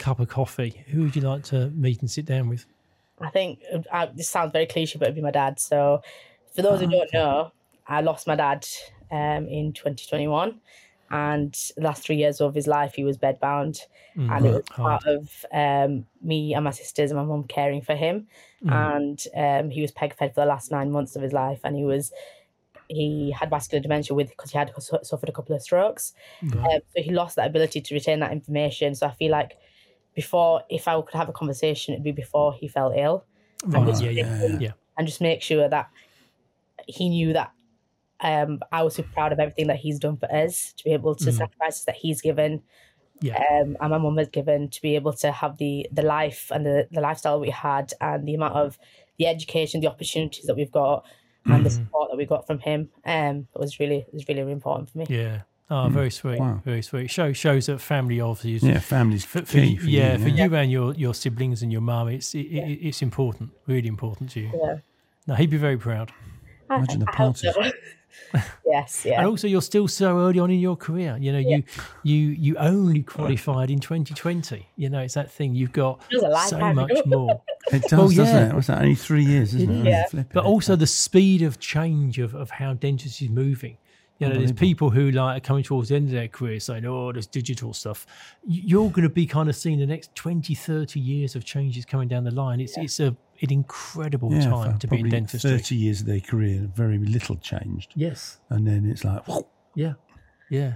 [0.00, 2.66] cup of coffee, who would you like to meet and sit down with?
[3.20, 3.60] I think
[3.92, 5.60] uh, this sounds very cliche, but it'd be my dad.
[5.60, 6.02] So,
[6.54, 7.52] for those who don't know,
[7.86, 8.66] I lost my dad
[9.12, 10.58] um, in 2021,
[11.10, 13.80] and the last three years of his life, he was bedbound,
[14.16, 15.02] and it was hard.
[15.02, 18.26] part of um, me and my sisters and my mum caring for him,
[18.66, 21.76] and um, he was peg fed for the last nine months of his life, and
[21.76, 22.12] he was.
[22.92, 27.02] He had vascular dementia with because he had suffered a couple of strokes, um, so
[27.02, 28.96] he lost that ability to retain that information.
[28.96, 29.56] So I feel like
[30.14, 33.24] before, if I could have a conversation, it'd be before he fell ill
[33.64, 34.72] Right, just yeah, yeah, yeah.
[34.96, 35.90] and just make sure that
[36.86, 37.52] he knew that
[38.20, 41.14] um, I was super proud of everything that he's done for us to be able
[41.14, 42.62] to sacrifices that he's given
[43.20, 43.36] Yeah.
[43.36, 46.64] um, and my mum has given to be able to have the the life and
[46.64, 48.78] the, the lifestyle we had and the amount of
[49.18, 51.04] the education, the opportunities that we've got
[51.44, 52.88] and the support that we got from him.
[53.04, 55.06] Um, it was really it was really, really important for me.
[55.08, 55.42] Yeah.
[55.70, 55.92] Oh, mm.
[55.92, 56.40] very sweet.
[56.40, 56.60] Wow.
[56.64, 57.10] Very sweet.
[57.10, 59.66] Show, shows that family obviously is Yeah, family's for, for, key.
[59.66, 62.40] you- For yeah, you, for you and your, your siblings and your mum, it's it,
[62.40, 64.50] it, it's important, really important to you.
[64.52, 64.76] Yeah.
[65.28, 66.12] No, he'd be very proud.
[66.68, 67.52] I, Imagine the party.
[67.52, 67.70] so.
[68.66, 69.18] yes, yeah.
[69.18, 71.16] And also, you're still so early on in your career.
[71.20, 71.62] You know, you
[72.02, 74.68] you you only qualified in 2020.
[74.76, 75.54] You know, it's that thing.
[75.54, 76.00] You've got
[76.48, 77.42] so much more.
[77.72, 78.48] It does, Well, doesn't yeah.
[78.48, 78.54] it?
[78.54, 78.78] What's that?
[78.80, 79.90] Only three years, isn't it?
[79.90, 80.04] Yeah.
[80.32, 80.46] But it.
[80.46, 83.76] also the speed of change of, of how dentistry is moving.
[84.20, 86.84] You know, there's people who like are coming towards the end of their career saying,
[86.84, 88.06] oh, there's digital stuff.
[88.46, 92.06] You're going to be kind of seeing the next 20, 30 years of changes coming
[92.06, 92.60] down the line.
[92.60, 95.50] It's it's a an incredible yeah, time to be in probably dentistry.
[95.52, 97.92] 30 years of their career, very little changed.
[97.96, 98.38] Yes.
[98.50, 99.94] And then it's like, whoa, Yeah.
[100.50, 100.74] Yeah.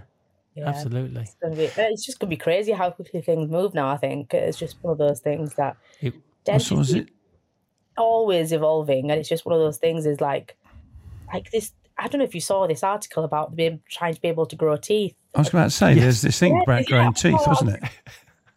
[0.55, 0.69] Yeah.
[0.69, 1.21] Absolutely.
[1.21, 3.89] It's, gonna be, it's just gonna be crazy how quickly things move now.
[3.91, 6.19] I think it's just one of those things that It- so
[6.55, 7.09] is dentistry it?
[7.99, 10.07] always evolving, and it's just one of those things.
[10.07, 10.57] Is like,
[11.33, 11.73] like this.
[11.99, 14.57] I don't know if you saw this article about being, trying to be able to
[14.57, 15.15] grow teeth.
[15.35, 16.87] I was about to say, there's this thing Yeah, about yeah.
[16.89, 17.83] growing teeth, Oh, wasn't it?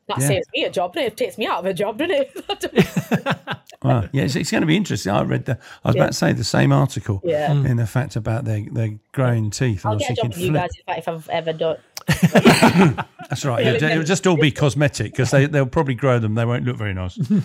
[0.07, 0.27] That Yeah.
[0.27, 1.13] saves me a job, doesn't it?
[1.13, 3.57] It takes me out of a job, doesn't it?
[3.83, 4.05] Wow.
[4.11, 5.11] Yeah, it's, it's going to be interesting.
[5.11, 7.49] I read the, I was about to say the same article Yeah.
[7.49, 7.69] Mm.
[7.69, 9.85] in the fact about their, their growing teeth.
[9.85, 11.77] I I'll get a job thinking, with you guys in fact, if I've ever done.
[13.29, 13.65] that's right.
[13.65, 16.33] It'll, it'll just all be cosmetic because they, they'll probably grow them.
[16.35, 17.17] They won't look very nice.
[17.29, 17.39] No,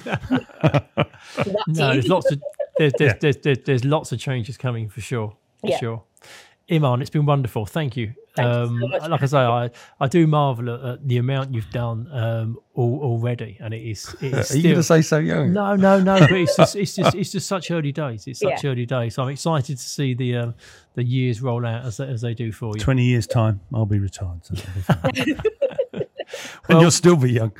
[1.66, 2.40] there's lots of
[2.78, 5.36] there's there's, there's, there's there's lots of changes coming for sure.
[5.63, 5.79] For Yeah.
[5.79, 6.03] sure.
[6.71, 7.67] Imaan, it's been wonderful.
[7.67, 8.13] Thank you.
[8.37, 11.19] Thank you so um, much like I say, I, I do marvel at, at the
[11.19, 14.83] amount you've done um, al- already, and it is it is Are you going to
[14.83, 15.53] say so young?
[15.53, 16.19] No, no, no.
[16.21, 18.27] But it's just, it's just, it's just such early days.
[18.27, 18.71] It's such Yeah.
[18.71, 19.15] early days.
[19.17, 20.55] So I'm excited to see the um,
[20.95, 22.81] the years roll out as they, as they do for you.
[22.81, 24.41] 20 years' time, I'll be retired.
[24.45, 25.43] So be fine.
[26.71, 27.53] and you'll still be young.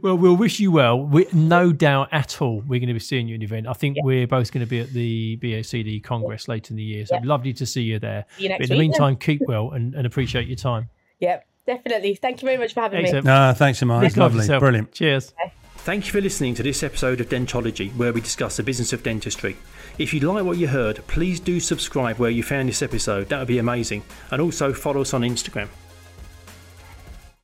[0.00, 1.00] Well, we'll wish you well.
[1.00, 3.66] We, no doubt at all, we're going to be seeing you in an event.
[3.66, 7.06] I think we're both going to be at the BACD Congress later in the year.
[7.06, 7.20] So Yeah.
[7.24, 8.24] lovely to see you there.
[8.36, 9.00] See you next but in the week then.
[9.02, 10.88] meantime, keep well and, and appreciate your time.
[11.20, 12.14] Yep, definitely.
[12.16, 13.24] Thank you very much for having Excellent.
[13.26, 13.30] me.
[13.30, 14.04] No, thanks, Amar.
[14.04, 14.38] It's lovely.
[14.40, 14.60] yourself.
[14.60, 14.92] Brilliant.
[14.92, 15.32] Cheers.
[15.78, 19.02] Thank you for listening to this episode of Dentology, where we discuss the business of
[19.02, 19.56] dentistry.
[19.98, 23.28] If you like what you heard, please do subscribe where you found this episode.
[23.30, 24.04] That would be amazing.
[24.30, 25.68] And also follow us on Instagram.